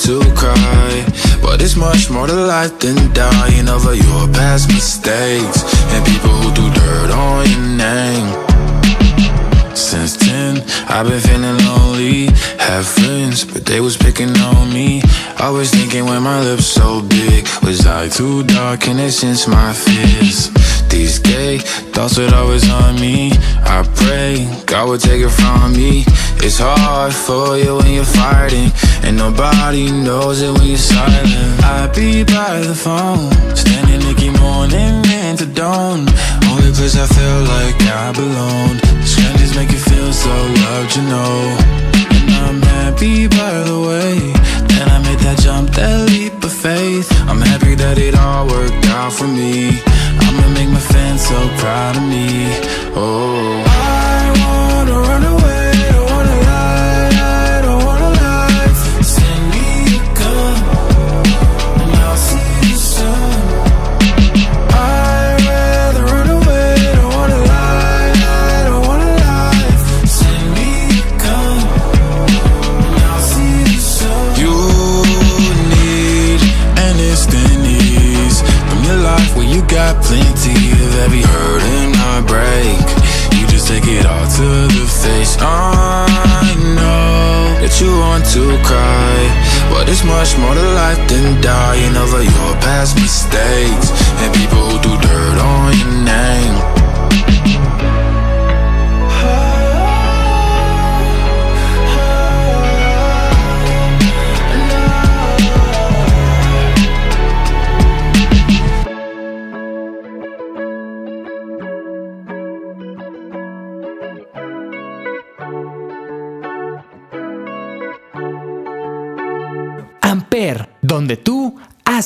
To 0.00 0.20
cry, 0.34 1.04
but 1.42 1.60
it's 1.60 1.76
much 1.76 2.08
more 2.10 2.26
to 2.26 2.32
life 2.32 2.78
than 2.78 3.12
dying 3.12 3.68
over 3.68 3.94
your 3.94 4.28
past 4.32 4.68
mistakes 4.68 5.60
and 5.92 6.06
people 6.06 6.30
who 6.30 6.54
do 6.54 6.64
dirt 6.72 7.10
on 7.10 7.48
your 7.50 7.68
name. 7.76 8.28
Since 9.76 10.16
10, 10.16 10.62
I've 10.88 11.06
been 11.06 11.20
feeling 11.20 11.58
lonely. 11.66 12.26
Have 12.58 12.86
friends, 12.86 13.44
but 13.44 13.66
they 13.66 13.80
was 13.80 13.96
picking 13.96 14.34
on 14.38 14.72
me. 14.72 15.02
Always 15.38 15.70
thinking 15.70 16.06
when 16.06 16.22
my 16.22 16.40
lips 16.40 16.66
so 16.66 17.02
big, 17.02 17.46
was 17.62 17.86
I 17.86 18.08
too 18.08 18.42
dark 18.44 18.88
and 18.88 19.00
it 19.00 19.12
since 19.12 19.48
my 19.48 19.72
fears? 19.72 20.48
These 20.90 21.20
gay 21.20 21.58
thoughts 21.94 22.18
would 22.18 22.32
always 22.32 22.68
on 22.70 22.96
me. 23.00 23.32
I 23.64 23.82
pray 23.94 24.46
God 24.66 24.88
would 24.88 25.00
take 25.00 25.22
it 25.22 25.30
from 25.30 25.72
me. 25.72 26.04
It's 26.42 26.58
hard 26.58 27.14
for 27.14 27.56
you 27.56 27.76
when 27.76 27.92
you're 27.92 28.04
fighting, 28.04 28.72
and 29.04 29.16
nobody 29.16 29.90
knows 29.90 30.42
it 30.42 30.52
when 30.52 30.66
you're 30.66 30.76
silent. 30.76 31.62
I'd 31.64 31.94
be 31.94 32.24
by 32.24 32.60
the 32.60 32.74
phone, 32.74 33.30
standing 33.54 34.00
Nicky 34.00 34.30
morning 34.40 35.04
into 35.28 35.46
dawn. 35.46 36.08
Only 36.50 36.72
place 36.72 36.96
I 36.96 37.06
feel 37.06 37.40
like 37.54 37.78
I 37.86 38.12
belong. 38.12 38.78
Strangers 39.04 39.54
make 39.54 39.70
you 39.70 39.78
feel 39.78 40.12
so 40.12 40.30
loved, 40.30 40.96
you 40.96 41.02
know. 41.02 42.09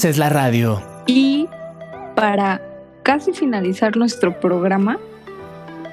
Haces 0.05 0.19
la 0.19 0.29
radio. 0.29 0.83
Y 1.07 1.49
para 2.15 2.61
casi 3.03 3.33
finalizar 3.33 3.97
nuestro 3.97 4.39
programa, 4.39 4.99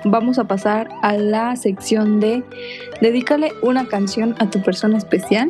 vamos 0.03 0.37
a 0.37 0.43
pasar 0.43 0.89
a 1.01 1.13
la 1.13 1.55
sección 1.55 2.19
de 2.19 2.43
Dedícale 2.99 3.53
una 3.61 3.87
canción 3.87 4.35
a 4.39 4.49
tu 4.49 4.61
persona 4.61 4.97
especial. 4.97 5.49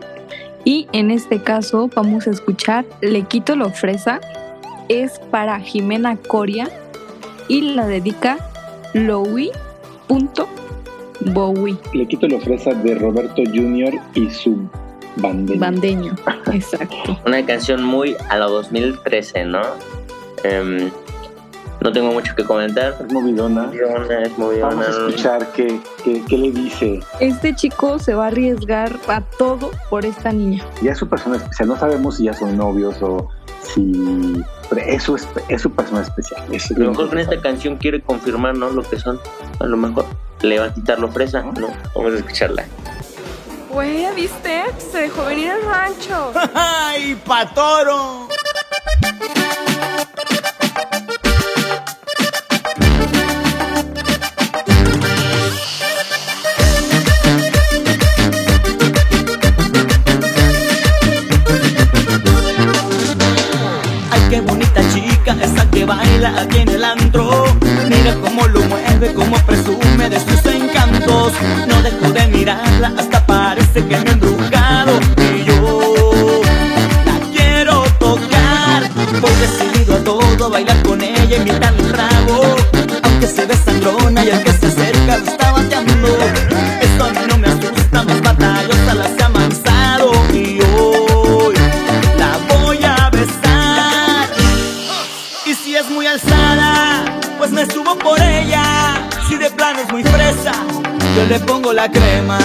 Y 0.63 0.87
en 0.91 1.09
este 1.09 1.41
caso 1.41 1.89
vamos 1.95 2.27
a 2.27 2.29
escuchar 2.29 2.85
Le 3.01 3.23
quito 3.23 3.55
la 3.55 3.71
fresa. 3.71 4.21
Es 4.89 5.17
para 5.31 5.59
Jimena 5.59 6.15
Coria 6.17 6.69
y 7.47 7.73
la 7.73 7.87
dedica 7.87 8.37
Louis.bowie. 8.93 9.57
Le 11.93 12.07
quito 12.07 12.27
la 12.27 12.39
fresa 12.39 12.75
de 12.75 12.93
Roberto 12.93 13.41
Jr. 13.43 13.99
y 14.13 14.29
su 14.29 14.69
bandeño. 15.17 15.59
Bandeño, 15.59 16.15
exacto. 16.53 17.19
Una 17.25 17.45
canción 17.45 17.83
muy 17.83 18.15
a 18.29 18.37
la 18.37 18.45
2013, 18.45 19.45
¿no? 19.45 19.61
Em, 20.43 20.89
no 21.81 21.91
tengo 21.91 22.11
mucho 22.11 22.35
que 22.35 22.43
comentar. 22.43 22.95
Es 23.05 23.11
movidona. 23.11 23.63
Movidona, 23.63 24.21
es 24.23 24.37
movidona. 24.37 24.67
Vamos 24.75 24.87
a 24.87 24.89
escuchar 24.91 25.51
qué, 25.53 25.79
qué, 26.03 26.21
qué 26.27 26.37
le 26.37 26.51
dice. 26.51 26.99
Este 27.19 27.55
chico 27.55 27.97
se 27.99 28.13
va 28.13 28.25
a 28.25 28.27
arriesgar 28.27 28.95
a 29.07 29.21
todo 29.21 29.71
por 29.89 30.05
esta 30.05 30.31
niña. 30.31 30.63
Ya 30.83 30.91
es 30.91 30.97
su 30.99 31.07
persona 31.07 31.37
especial. 31.37 31.69
No 31.69 31.77
sabemos 31.77 32.17
si 32.17 32.25
ya 32.25 32.33
son 32.33 32.55
novios 32.55 32.95
o 33.01 33.29
si. 33.63 34.43
Pero 34.69 34.81
es 34.85 35.03
su, 35.03 35.15
espe- 35.17 35.43
es 35.49 35.61
su 35.63 35.71
persona 35.71 36.01
especial. 36.01 36.43
Es 36.51 36.71
A 36.71 36.75
lo 36.79 36.91
mejor 36.91 37.09
con 37.09 37.17
esta 37.19 37.41
canción 37.41 37.77
quiere 37.77 37.99
confirmar, 38.01 38.55
¿no? 38.55 38.69
Lo 38.69 38.83
que 38.83 38.99
son. 38.99 39.19
A 39.59 39.65
lo 39.65 39.75
mejor 39.75 40.05
le 40.43 40.59
va 40.59 40.65
a 40.67 40.73
quitar 40.73 40.99
lo 40.99 41.07
fresa, 41.11 41.41
¿no? 41.41 41.67
Vamos 41.95 42.13
a 42.13 42.17
escucharla. 42.17 42.63
Güey, 43.73 44.01
¿ya 44.01 44.11
viste? 44.11 44.63
Se 44.91 44.97
dejó 45.03 45.25
venir 45.25 45.51
al 45.51 45.61
rancho. 45.63 46.33
¡Ay, 46.53 47.15
patoro! 47.15 48.27
Ay, 64.11 64.21
qué 64.29 64.41
bonita 64.41 64.81
chica, 64.93 65.35
esa 65.41 65.69
que 65.71 65.85
baila 65.85 66.41
aquí 66.41 66.59
en 66.59 66.69
el 66.69 66.83
antro. 66.83 67.45
Mira 67.87 68.15
cómo 68.21 68.47
lo 68.47 68.61
mueve, 68.61 69.13
cómo 69.13 69.37
presume 69.45 70.09
de 70.09 70.19
sus 70.19 70.45
encantos. 70.45 71.33
No 71.67 71.81
dejo 71.81 72.09
de 72.11 72.27
mirarla, 72.27 72.93
hasta 72.97 73.20
parece 73.71 73.87
que 73.87 73.97
me 73.97 74.09
he 74.09 74.13
embrujado. 74.13 74.99
Y 75.17 75.43
yo 75.45 76.41
la 77.05 77.19
quiero 77.31 77.83
tocar. 77.99 78.89
Voy 79.21 79.31
decidido 79.35 79.95
a 79.95 80.03
todo, 80.03 80.49
bailar 80.49 80.81
con 80.83 81.01
ella, 81.01 81.37
invitarle 81.37 81.83
un 81.83 81.91
trago. 81.91 82.55
Aunque 83.03 83.27
se 83.27 83.45
ve 83.45 83.55
sangrona 83.55 84.25
y 84.25 84.29
el 84.29 84.43
que 84.43 84.51
se 84.53 84.67
acerca 84.67 85.17
lo 85.17 85.25
está 85.25 85.51
bateando. 85.51 86.17
Esto 86.81 87.03
a 87.05 87.09
mí 87.09 87.19
no 87.27 87.37
me 87.37 87.47
asusta, 87.47 88.03
más 88.03 88.21
batallosa 88.21 88.93
la 88.95 89.07
se 89.07 89.23
ha 89.23 89.25
amansado. 89.25 90.11
Y 90.33 90.59
hoy 90.75 91.55
la 92.17 92.37
voy 92.49 92.79
a 92.83 93.09
besar. 93.09 94.29
Y 95.45 95.53
si 95.53 95.75
es 95.75 95.89
muy 95.89 96.07
alzada, 96.07 97.05
pues 97.37 97.51
me 97.51 97.65
subo 97.65 97.97
por 97.97 98.19
ella. 98.21 98.63
Si 99.27 99.37
de 99.37 99.49
plano 99.51 99.79
es 99.79 99.91
muy 99.91 100.03
fresa, 100.03 100.51
yo 101.15 101.25
le 101.25 101.39
pongo 101.39 101.71
la 101.73 101.89
crema. 101.89 102.39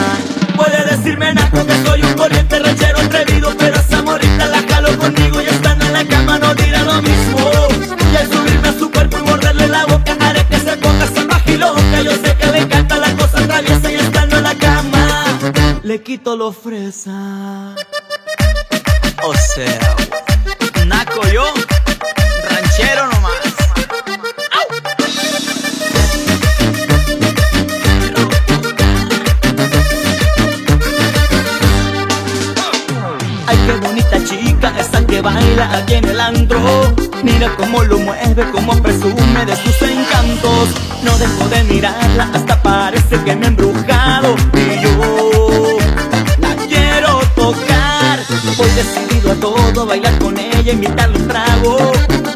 Puede 0.66 0.96
decirme 0.96 1.32
naco 1.32 1.64
que 1.64 1.84
soy 1.84 2.02
un 2.02 2.12
corriente 2.14 2.58
ranchero 2.58 2.98
atrevido, 2.98 3.54
pero 3.56 3.76
esa 3.76 4.02
morrita 4.02 4.46
la 4.46 4.62
jalo 4.62 4.98
conmigo 4.98 5.40
y 5.40 5.46
estando 5.46 5.86
en 5.86 5.92
la 5.92 6.04
cama 6.04 6.40
no 6.40 6.52
dirá 6.56 6.82
lo 6.82 7.00
mismo. 7.02 7.52
Y 8.12 8.16
al 8.16 8.28
subirme 8.28 8.68
a 8.68 8.72
su 8.72 8.90
cuerpo 8.90 9.16
y 9.18 9.22
morderle 9.22 9.68
la 9.68 9.86
boca, 9.86 10.16
haré 10.18 10.44
que 10.46 10.58
se 10.58 10.76
ponga 10.78 11.06
salvaje 11.06 11.52
y 11.52 11.56
loca. 11.56 12.02
Yo 12.02 12.10
sé 12.16 12.36
que 12.36 12.46
le 12.46 12.58
encanta 12.58 12.96
la 12.96 13.14
cosa 13.14 13.46
traviesa 13.46 13.92
y 13.92 13.94
estando 13.94 14.38
en 14.38 14.42
la 14.42 14.54
cama, 14.56 15.24
le 15.84 16.02
quito 16.02 16.36
lo 16.36 16.52
fresa. 16.52 17.76
O 19.22 19.34
sea, 19.34 19.96
naco 20.84 21.28
yo, 21.28 21.44
ranchero 22.50 23.06
nomás. 23.06 23.45
Que 35.16 35.22
baila 35.22 35.78
aquí 35.78 35.94
en 35.94 36.04
el 36.04 36.20
antro. 36.20 36.60
Mira 37.22 37.50
cómo 37.56 37.82
lo 37.84 37.98
mueve, 37.98 38.44
cómo 38.52 38.72
presume 38.82 39.46
de 39.46 39.56
sus 39.56 39.80
encantos. 39.80 40.68
No 41.02 41.16
dejo 41.16 41.48
de 41.48 41.64
mirarla, 41.64 42.28
hasta 42.34 42.60
parece 42.62 43.16
que 43.24 43.34
me 43.34 43.46
he 43.46 43.48
embrujado. 43.48 44.34
Y 44.52 44.82
yo 44.82 45.78
la 46.38 46.54
quiero 46.68 47.20
tocar. 47.34 48.18
Voy 48.58 48.70
decidido 48.70 49.32
a 49.32 49.36
todo, 49.36 49.86
bailar 49.86 50.18
con 50.18 50.36
ella, 50.38 50.72
invitarle 50.72 51.18
un 51.18 51.28
trago. 51.28 51.78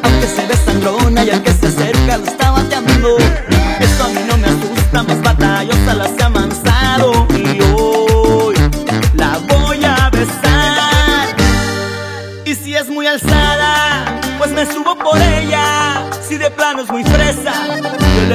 Aunque 0.03 0.27
se 0.27 0.47
ve 0.47 0.57
sangrona 0.65 1.25
y 1.25 1.31
al 1.31 1.43
que 1.43 1.53
se 1.53 1.67
acerca 1.67 2.17
lo 2.17 2.25
está 2.25 2.51
bateando. 2.51 3.19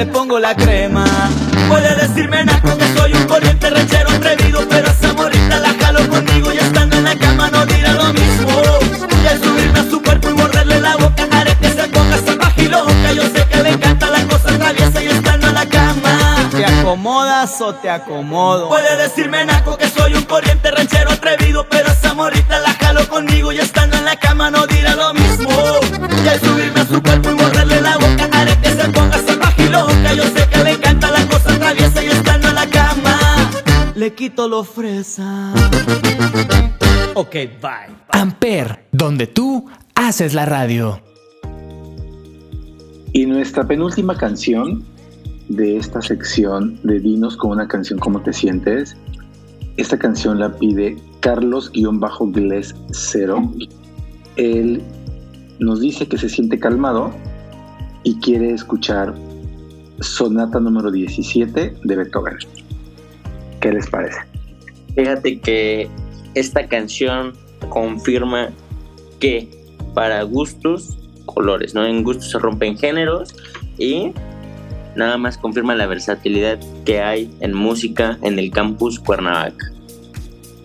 Pongo 0.06 0.38
la 0.38 0.54
crema. 0.54 1.04
Puede 1.68 1.94
decirme 1.96 2.44
naco 2.44 2.76
que 2.76 2.86
soy 2.94 3.12
un 3.12 3.24
corriente 3.24 3.70
ranchero 3.70 4.10
atrevido, 4.10 4.60
pero 4.68 4.88
esa 4.88 5.12
morrita 5.12 5.58
la 5.58 5.74
jalo 5.74 6.08
conmigo 6.08 6.52
y 6.52 6.58
estando 6.58 6.96
en 6.96 7.04
la 7.04 7.16
cama 7.16 7.50
no 7.50 7.66
dirá 7.66 7.92
lo 7.92 8.12
mismo. 8.12 8.62
Y 9.22 9.26
al 9.26 9.42
subirme 9.42 9.78
a 9.80 9.90
su 9.90 10.02
cuerpo 10.02 10.28
y 10.30 10.34
morderle 10.34 10.80
la 10.80 10.96
boca 10.96 11.26
haré 11.32 11.56
que 11.56 11.68
se 11.70 11.88
ponga 11.88 12.18
salvaje 12.18 12.62
y 12.62 12.68
loca. 12.68 13.12
Yo 13.14 13.22
sé 13.22 13.46
que 13.50 13.62
le 13.62 13.70
encanta 13.70 14.10
la 14.10 14.22
cosa 14.26 14.58
traviesa 14.58 15.02
y 15.02 15.06
estando 15.06 15.48
en 15.48 15.54
la 15.54 15.66
cama. 15.66 16.48
¿Te 16.50 16.64
acomodas 16.64 17.60
o 17.60 17.74
te 17.74 17.90
acomodo? 17.90 18.68
Puede 18.68 18.96
decirme 18.96 19.44
naco 19.44 19.76
que 19.76 19.88
soy 19.88 20.14
un 20.14 20.22
corriente 20.24 20.70
ranchero 20.70 21.10
atrevido, 21.10 21.66
pero 21.68 21.88
esa 21.88 22.14
morrita 22.14 22.58
la 22.60 22.72
jalo 22.74 23.08
conmigo 23.08 23.52
y 23.52 23.58
estando 23.58 23.96
en 23.96 24.04
la 24.04 24.16
cama 24.16 24.50
no 24.50 24.66
dirá 24.66 24.94
lo 24.94 25.12
mismo. 25.14 25.50
Le 34.06 34.14
quito 34.14 34.46
lo 34.46 34.62
fresa. 34.62 35.52
Ok, 37.14 37.34
bye. 37.60 37.92
Amper, 38.12 38.86
donde 38.92 39.26
tú 39.26 39.66
haces 39.96 40.32
la 40.32 40.46
radio. 40.46 41.00
Y 43.12 43.26
nuestra 43.26 43.66
penúltima 43.66 44.16
canción 44.16 44.84
de 45.48 45.78
esta 45.78 46.00
sección 46.00 46.78
de 46.84 47.00
Dinos 47.00 47.36
con 47.36 47.50
una 47.50 47.66
canción 47.66 47.98
¿Cómo 47.98 48.22
te 48.22 48.32
sientes? 48.32 48.96
Esta 49.76 49.98
canción 49.98 50.38
la 50.38 50.56
pide 50.56 50.96
Carlos-Gles 51.18 52.76
0. 52.92 53.52
Él 54.36 54.84
nos 55.58 55.80
dice 55.80 56.06
que 56.06 56.16
se 56.16 56.28
siente 56.28 56.60
calmado 56.60 57.10
y 58.04 58.20
quiere 58.20 58.52
escuchar 58.52 59.16
Sonata 59.98 60.60
número 60.60 60.92
17 60.92 61.74
de 61.82 61.96
Beethoven. 61.96 62.36
¿Qué 63.60 63.72
les 63.72 63.88
parece? 63.88 64.18
Fíjate 64.94 65.40
que 65.40 65.88
esta 66.34 66.66
canción 66.66 67.32
confirma 67.68 68.50
que 69.20 69.48
para 69.94 70.22
gustos, 70.22 70.98
colores, 71.24 71.74
¿no? 71.74 71.84
En 71.84 72.02
gustos 72.02 72.30
se 72.30 72.38
rompen 72.38 72.76
géneros 72.76 73.34
y 73.78 74.12
nada 74.94 75.16
más 75.18 75.38
confirma 75.38 75.74
la 75.74 75.86
versatilidad 75.86 76.58
que 76.84 77.00
hay 77.00 77.30
en 77.40 77.54
música 77.54 78.18
en 78.22 78.38
el 78.38 78.50
campus 78.50 78.98
Cuernavaca. 78.98 79.72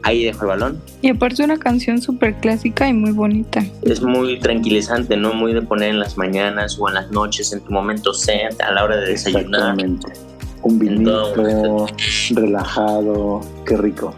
Ahí 0.04 0.24
dejo 0.24 0.44
el 0.44 0.48
balón. 0.48 0.82
Y 1.02 1.10
aparte 1.10 1.44
una 1.44 1.58
canción 1.58 2.02
súper 2.02 2.36
clásica 2.36 2.90
y 2.90 2.94
muy 2.94 3.12
bonita. 3.12 3.64
Es 3.84 4.02
muy 4.02 4.40
tranquilizante, 4.40 5.16
¿no? 5.16 5.34
Muy 5.34 5.54
de 5.54 5.62
poner 5.62 5.90
en 5.90 6.00
las 6.00 6.18
mañanas 6.18 6.78
o 6.80 6.88
en 6.90 6.96
las 6.96 7.12
noches, 7.12 7.54
en 7.54 7.62
tu 7.62 7.72
momento 7.72 8.14
zen, 8.14 8.50
a 8.66 8.72
la 8.72 8.84
hora 8.84 8.98
de 8.98 9.10
desayunar. 9.10 9.80
Exactamente. 9.80 10.31
Un 10.64 10.80
vinito, 10.80 11.88
relajado, 12.36 13.42
qué 13.66 13.78
rico. 13.78 14.14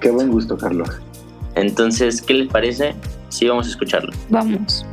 Qué 0.00 0.10
buen 0.10 0.30
gusto, 0.30 0.56
Carlos. 0.56 0.88
Entonces, 1.54 2.22
¿qué 2.22 2.34
les 2.34 2.48
parece? 2.48 2.94
Sí, 3.28 3.46
vamos 3.46 3.66
a 3.66 3.70
escucharlo. 3.70 4.12
Vamos. 4.30 4.86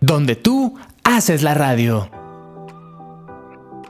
Donde 0.00 0.34
tú 0.34 0.74
haces 1.04 1.44
la 1.44 1.54
radio. 1.54 2.10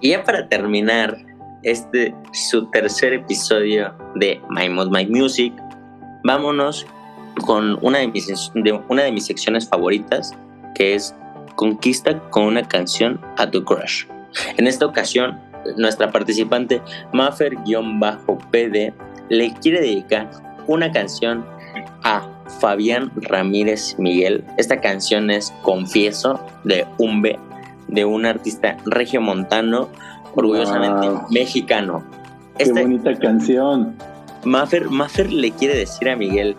Y 0.02 0.10
ya 0.10 0.22
para 0.22 0.46
terminar 0.46 1.16
este 1.62 2.14
su 2.34 2.70
tercer 2.70 3.14
episodio 3.14 3.94
de 4.16 4.42
My 4.50 4.68
Mod 4.68 4.90
My 4.90 5.06
Music, 5.06 5.54
vámonos 6.22 6.86
con 7.46 7.78
una 7.80 8.00
de 8.00 8.08
mis, 8.08 8.52
una 8.90 9.04
de 9.04 9.12
mis 9.12 9.24
secciones 9.24 9.66
favoritas, 9.66 10.34
que 10.74 10.96
es 10.96 11.14
Conquista 11.56 12.20
con 12.28 12.44
una 12.44 12.68
canción 12.68 13.18
a 13.38 13.50
tu 13.50 13.64
crush. 13.64 14.04
En 14.58 14.66
esta 14.66 14.84
ocasión, 14.84 15.40
nuestra 15.78 16.12
participante 16.12 16.82
Maffer-PD 17.14 18.92
le 19.30 19.54
quiere 19.62 19.80
dedicar 19.80 20.30
una 20.66 20.92
canción 20.92 21.46
Fabián 22.68 23.12
Ramírez 23.16 23.94
Miguel. 23.98 24.42
Esta 24.56 24.80
canción 24.80 25.30
es 25.30 25.52
Confieso 25.60 26.40
de 26.64 26.86
Umbe, 26.96 27.38
de 27.88 28.06
un 28.06 28.24
artista 28.24 28.78
regiomontano, 28.86 29.90
orgullosamente 30.34 31.10
Wow. 31.10 31.26
mexicano. 31.30 32.02
Qué 32.56 32.62
Esta- 32.64 32.80
bonita 32.80 33.14
canción. 33.18 33.94
Maffer, 34.44 34.88
Maffer 34.88 35.30
le 35.30 35.50
quiere 35.50 35.76
decir 35.76 36.08
a 36.08 36.16
Miguel 36.16 36.56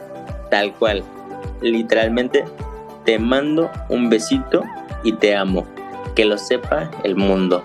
tal 0.51 0.73
cual, 0.75 1.03
literalmente, 1.61 2.45
te 3.03 3.17
mando 3.17 3.71
un 3.89 4.07
besito 4.07 4.63
y 5.03 5.11
te 5.13 5.35
amo. 5.35 5.65
Que 6.13 6.23
lo 6.25 6.37
sepa 6.37 6.91
el 7.03 7.15
mundo. 7.15 7.63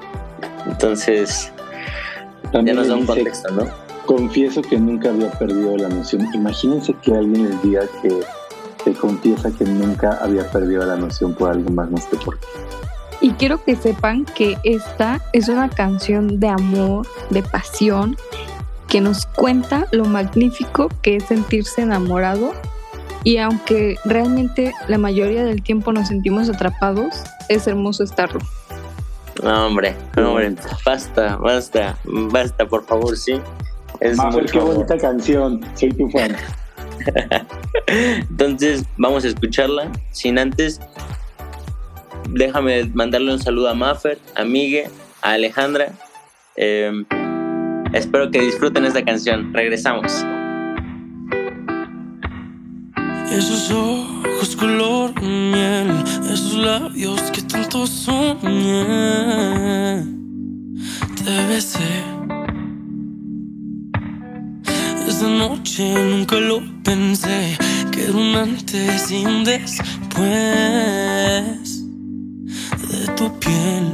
Entonces, 0.67 1.53
ya 2.45 2.51
También 2.53 2.77
nos 2.77 2.89
da 2.89 2.95
un 2.95 3.01
dice, 3.01 3.13
contexto, 3.13 3.51
¿no? 3.53 3.65
Confieso 4.11 4.61
que 4.61 4.77
nunca 4.77 5.11
había 5.11 5.31
perdido 5.31 5.77
la 5.77 5.89
noción. 5.89 6.27
Imagínense 6.35 6.93
que 6.95 7.15
alguien 7.15 7.49
les 7.49 7.63
diga 7.63 7.83
que 8.03 8.21
te 8.83 8.93
confiesa 8.93 9.53
que 9.53 9.65
nunca 9.65 10.19
había 10.21 10.51
perdido 10.51 10.85
la 10.85 10.97
noción 10.97 11.33
por 11.33 11.53
algo 11.53 11.71
más 11.71 11.89
más 11.93 12.07
que 12.07 12.17
por 12.17 12.37
ti. 12.37 12.47
Y 13.21 13.31
quiero 13.35 13.63
que 13.63 13.77
sepan 13.77 14.25
que 14.25 14.59
esta 14.65 15.21
es 15.33 15.49
una 15.49 15.71
canción 15.71 16.41
de 16.41 16.49
amor, 16.49 17.07
de 17.31 17.45
pasión, 17.45 18.17
que 18.89 19.01
nos 19.01 19.27
cuenta 19.27 19.87
lo 19.93 20.05
magnífico 20.07 20.89
que 21.03 21.15
es 21.15 21.27
sentirse 21.27 21.83
enamorado. 21.83 22.53
Y 23.23 23.37
aunque 23.37 23.97
realmente 24.05 24.75
la 24.89 24.99
mayoría 24.99 25.45
del 25.45 25.63
tiempo 25.63 25.93
nos 25.93 26.09
sentimos 26.09 26.49
atrapados, 26.49 27.15
es 27.49 27.69
hermoso 27.69 28.03
estarlo. 28.03 28.41
No, 29.41 29.69
hombre, 29.69 29.95
no, 30.17 30.31
hombre, 30.31 30.57
basta, 30.85 31.37
basta, 31.37 31.97
basta, 32.05 32.67
por 32.67 32.85
favor, 32.85 33.17
sí. 33.17 33.41
Es 34.01 34.17
Maffer, 34.17 34.43
mucho 34.43 34.53
qué 34.53 34.61
bonita 34.61 34.99
canción. 34.99 35.61
Soy 35.75 35.91
tu 35.91 36.09
fan. 36.11 36.37
Entonces, 37.87 38.85
vamos 38.97 39.25
a 39.25 39.29
escucharla. 39.29 39.91
Sin 40.13 40.39
antes, 40.39 40.81
déjame 42.31 42.85
mandarle 42.95 43.33
un 43.33 43.39
saludo 43.39 43.69
a 43.69 43.75
Maffer, 43.75 44.19
a 44.35 44.45
Migue, 44.45 44.89
a 45.23 45.33
Alejandra. 45.33 45.93
Eh, 46.57 47.05
espero 47.93 48.31
que 48.31 48.41
disfruten 48.41 48.85
esta 48.85 49.05
canción. 49.05 49.53
Regresamos. 49.53 50.25
Esos 53.31 53.71
ojos 53.71 54.57
color 54.57 55.23
miel, 55.23 55.93
esos 56.25 56.55
labios 56.55 57.21
que 57.31 57.43
tanto 57.43 57.87
soñé. 57.87 58.85
Te 61.17 61.47
besé. 61.49 62.20
Esa 65.21 65.29
noche 65.29 65.85
nunca 65.85 66.37
lo 66.37 66.63
pensé, 66.83 67.59
que 67.93 68.05
era 68.05 68.15
un 68.15 68.35
antes 68.35 69.11
y 69.11 69.17
un 69.17 69.45
después 69.45 70.25
de 72.89 73.07
tu 73.19 73.39
piel. 73.39 73.85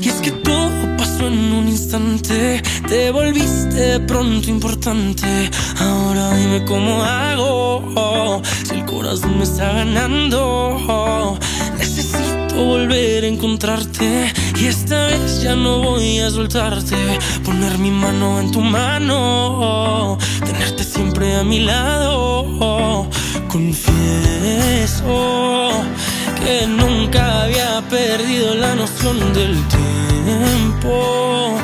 Y 0.00 0.08
es 0.08 0.14
que 0.22 0.30
todo 0.30 0.96
pasó 0.96 1.26
en 1.26 1.52
un 1.52 1.68
instante, 1.68 2.62
te 2.88 3.10
volviste 3.10 4.00
pronto 4.00 4.48
importante. 4.48 5.50
Ahora 5.78 6.34
dime 6.34 6.64
cómo 6.64 7.02
hago, 7.02 8.40
si 8.64 8.76
el 8.76 8.86
corazón 8.86 9.36
me 9.36 9.44
está 9.44 9.74
ganando. 9.74 11.38
Necesito 12.58 12.64
volver 12.64 13.24
a 13.24 13.26
encontrarte 13.28 14.32
y 14.60 14.66
esta 14.66 15.06
vez 15.06 15.42
ya 15.42 15.54
no 15.54 15.78
voy 15.78 16.18
a 16.18 16.30
soltarte. 16.30 16.96
Poner 17.44 17.78
mi 17.78 17.90
mano 17.92 18.40
en 18.40 18.50
tu 18.50 18.60
mano, 18.60 20.18
tenerte 20.44 20.82
siempre 20.82 21.36
a 21.36 21.44
mi 21.44 21.60
lado. 21.60 23.08
Confieso 23.48 25.06
que 26.42 26.66
nunca 26.66 27.44
había 27.44 27.80
perdido 27.88 28.56
la 28.56 28.74
noción 28.74 29.32
del 29.32 29.56
tiempo. 29.68 31.56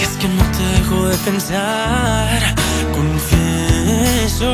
Y 0.00 0.02
es 0.02 0.16
que 0.16 0.28
no 0.28 0.44
te 0.56 0.64
dejo 0.78 1.08
de 1.08 1.16
pensar. 1.18 2.54
Confieso 2.94 4.52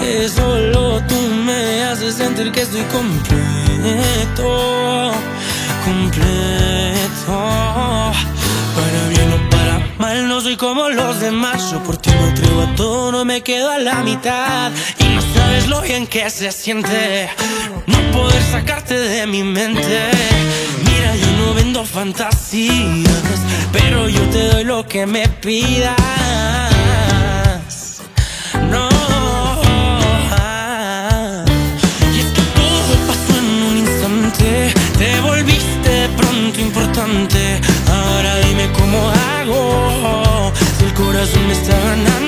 que 0.00 0.28
solo 0.28 1.00
tú 1.08 1.20
me 1.46 1.84
haces 1.84 2.16
sentir 2.16 2.52
que 2.52 2.60
estoy 2.62 2.82
completo. 2.92 3.63
Completo. 5.84 7.32
Para 8.74 9.08
bien 9.10 9.30
o 9.30 9.50
para 9.50 9.78
mal, 9.98 10.26
no 10.26 10.40
soy 10.40 10.56
como 10.56 10.88
los 10.88 11.20
demás. 11.20 11.70
Yo 11.70 11.82
por 11.82 11.98
ti 11.98 12.10
me 12.10 12.30
atrevo 12.30 12.62
a 12.62 12.74
todo, 12.76 13.12
no 13.12 13.26
me 13.26 13.42
quedo 13.42 13.70
a 13.70 13.78
la 13.78 13.96
mitad. 13.96 14.72
Y 14.98 15.04
no 15.08 15.20
sabes 15.34 15.68
lo 15.68 15.82
bien 15.82 16.06
que 16.06 16.30
se 16.30 16.50
siente 16.50 17.28
no 17.86 17.98
poder 18.12 18.42
sacarte 18.42 18.98
de 18.98 19.26
mi 19.26 19.42
mente. 19.42 20.10
Mira, 20.86 21.14
yo 21.16 21.30
no 21.36 21.52
vendo 21.52 21.84
fantasías, 21.84 23.38
pero 23.70 24.08
yo 24.08 24.22
te 24.30 24.48
doy 24.48 24.64
lo 24.64 24.86
que 24.86 25.04
me 25.04 25.28
pidas. 25.28 26.63
Si 41.26 41.38
el 41.38 41.46
corazón 41.46 42.23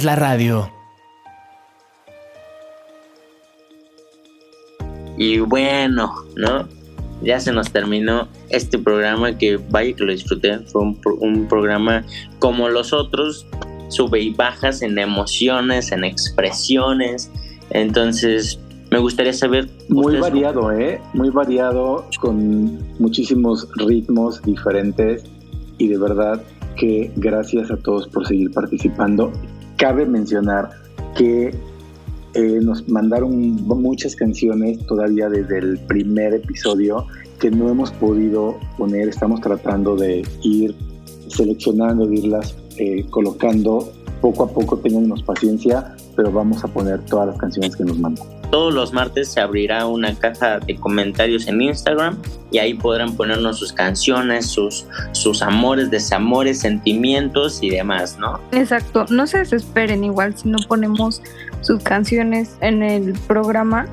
haces 0.00 0.04
la 0.04 0.16
radio. 0.16 0.70
Y 5.18 5.40
bueno, 5.40 6.12
¿no? 6.36 6.66
Ya 7.22 7.38
se 7.38 7.52
nos 7.52 7.70
terminó 7.70 8.28
este 8.48 8.78
programa 8.78 9.36
que 9.36 9.58
vaya 9.58 9.94
que 9.94 10.04
lo 10.04 10.12
disfruté. 10.12 10.58
Fue 10.60 10.82
un, 10.82 11.00
un 11.20 11.48
programa 11.48 12.04
como 12.38 12.70
los 12.70 12.94
otros, 12.94 13.46
sube 13.88 14.20
y 14.20 14.30
bajas 14.30 14.80
en 14.80 14.98
emociones, 14.98 15.92
en 15.92 16.04
expresiones. 16.04 17.30
Entonces, 17.70 18.58
me 18.90 18.98
gustaría 18.98 19.34
saber. 19.34 19.68
Muy 19.90 20.16
variado, 20.16 20.72
¿eh? 20.72 21.00
Muy 21.12 21.28
variado, 21.28 22.06
con 22.20 22.78
muchísimos 22.98 23.68
ritmos 23.76 24.40
diferentes 24.42 25.24
y 25.76 25.88
de 25.88 25.98
verdad 25.98 26.42
que 26.76 27.12
gracias 27.16 27.70
a 27.70 27.76
todos 27.76 28.08
por 28.08 28.26
seguir 28.26 28.50
participando. 28.52 29.30
Cabe 29.80 30.04
mencionar 30.04 30.68
que 31.16 31.54
eh, 32.34 32.58
nos 32.60 32.86
mandaron 32.86 33.64
muchas 33.64 34.14
canciones 34.14 34.78
todavía 34.86 35.30
desde 35.30 35.56
el 35.56 35.78
primer 35.86 36.34
episodio 36.34 37.06
que 37.38 37.50
no 37.50 37.70
hemos 37.70 37.90
podido 37.92 38.58
poner. 38.76 39.08
Estamos 39.08 39.40
tratando 39.40 39.96
de 39.96 40.22
ir 40.42 40.76
seleccionando, 41.28 42.06
de 42.06 42.16
irlas 42.16 42.54
eh, 42.76 43.06
colocando 43.08 43.90
poco 44.20 44.44
a 44.44 44.48
poco. 44.48 44.76
Tengan 44.76 45.08
paciencia, 45.24 45.96
pero 46.14 46.30
vamos 46.30 46.62
a 46.62 46.68
poner 46.68 47.00
todas 47.06 47.28
las 47.28 47.38
canciones 47.38 47.74
que 47.74 47.84
nos 47.84 47.98
mandan. 47.98 48.39
Todos 48.50 48.74
los 48.74 48.92
martes 48.92 49.32
se 49.32 49.40
abrirá 49.40 49.86
una 49.86 50.14
caja 50.14 50.58
de 50.58 50.74
comentarios 50.74 51.46
en 51.46 51.62
Instagram 51.62 52.18
y 52.50 52.58
ahí 52.58 52.74
podrán 52.74 53.14
ponernos 53.14 53.58
sus 53.58 53.72
canciones, 53.72 54.46
sus, 54.46 54.86
sus 55.12 55.40
amores, 55.40 55.90
desamores, 55.90 56.58
sentimientos 56.58 57.62
y 57.62 57.70
demás, 57.70 58.18
¿no? 58.18 58.40
Exacto, 58.50 59.06
no 59.08 59.28
se 59.28 59.38
desesperen 59.38 60.02
igual 60.02 60.36
si 60.36 60.48
no 60.48 60.58
ponemos 60.66 61.22
sus 61.60 61.80
canciones 61.82 62.56
en 62.60 62.82
el 62.82 63.12
programa, 63.28 63.86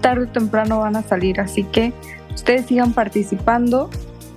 tarde 0.00 0.24
o 0.24 0.28
temprano 0.28 0.78
van 0.78 0.94
a 0.94 1.02
salir, 1.02 1.40
así 1.40 1.64
que 1.64 1.92
ustedes 2.34 2.66
sigan 2.66 2.92
participando 2.92 3.90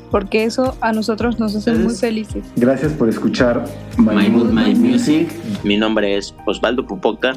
porque 0.10 0.46
eso 0.46 0.76
a 0.82 0.91
nosotros 0.91 1.39
nos 1.39 1.56
hace 1.56 1.74
muy 1.74 1.93
felices. 1.93 2.43
Gracias 2.56 2.93
por 2.93 3.10
escuchar 3.10 3.66
My, 3.98 4.30
Mood, 4.30 4.52
My 4.52 4.74
Music. 4.74 5.30
Mi 5.64 5.78
nombre 5.78 6.16
es 6.16 6.34
Osvaldo 6.46 6.86
Pupoca 6.86 7.34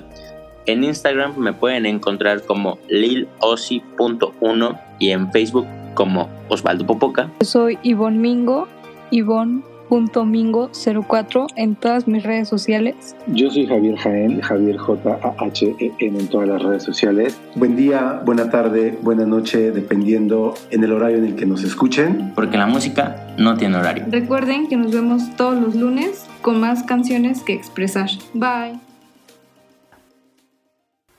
en 0.69 0.85
Instagram 0.85 1.37
me 1.39 1.53
pueden 1.53 1.85
encontrar 1.87 2.43
como 2.43 2.79
lilosi.1 2.89 4.81
y 4.99 5.11
en 5.11 5.31
Facebook 5.33 5.67
como 5.95 6.29
Osvaldo 6.49 6.87
Popoca. 6.87 7.31
Soy 7.41 7.79
Ivonne 7.83 8.19
Mingo, 8.19 8.69
Ivonne.mingo04 9.11 11.47
en 11.57 11.75
todas 11.75 12.07
mis 12.07 12.23
redes 12.23 12.49
sociales. 12.49 13.17
Yo 13.29 13.51
soy 13.51 13.67
Javier 13.67 13.97
Jaén, 13.97 14.43
Javier 14.43 14.77
J-A-H-E-N 14.77 16.19
en 16.19 16.29
todas 16.29 16.47
las 16.49 16.63
redes 16.63 16.83
sociales. 16.83 17.41
Buen 17.55 17.75
día, 17.75 18.21
buena 18.25 18.51
tarde, 18.51 18.99
buena 19.01 19.25
noche, 19.25 19.71
dependiendo 19.73 20.53
en 20.71 20.85
el 20.85 20.93
horario 20.93 21.17
en 21.17 21.25
el 21.25 21.35
que 21.35 21.47
nos 21.47 21.65
escuchen. 21.65 22.33
Porque 22.35 22.59
la 22.59 22.67
música 22.67 23.33
no 23.39 23.57
tiene 23.57 23.79
horario. 23.79 24.05
Recuerden 24.11 24.69
que 24.69 24.77
nos 24.77 24.93
vemos 24.93 25.35
todos 25.37 25.59
los 25.59 25.75
lunes 25.75 26.27
con 26.43 26.61
más 26.61 26.83
canciones 26.83 27.43
que 27.43 27.55
expresar. 27.55 28.11
Bye. 28.35 28.88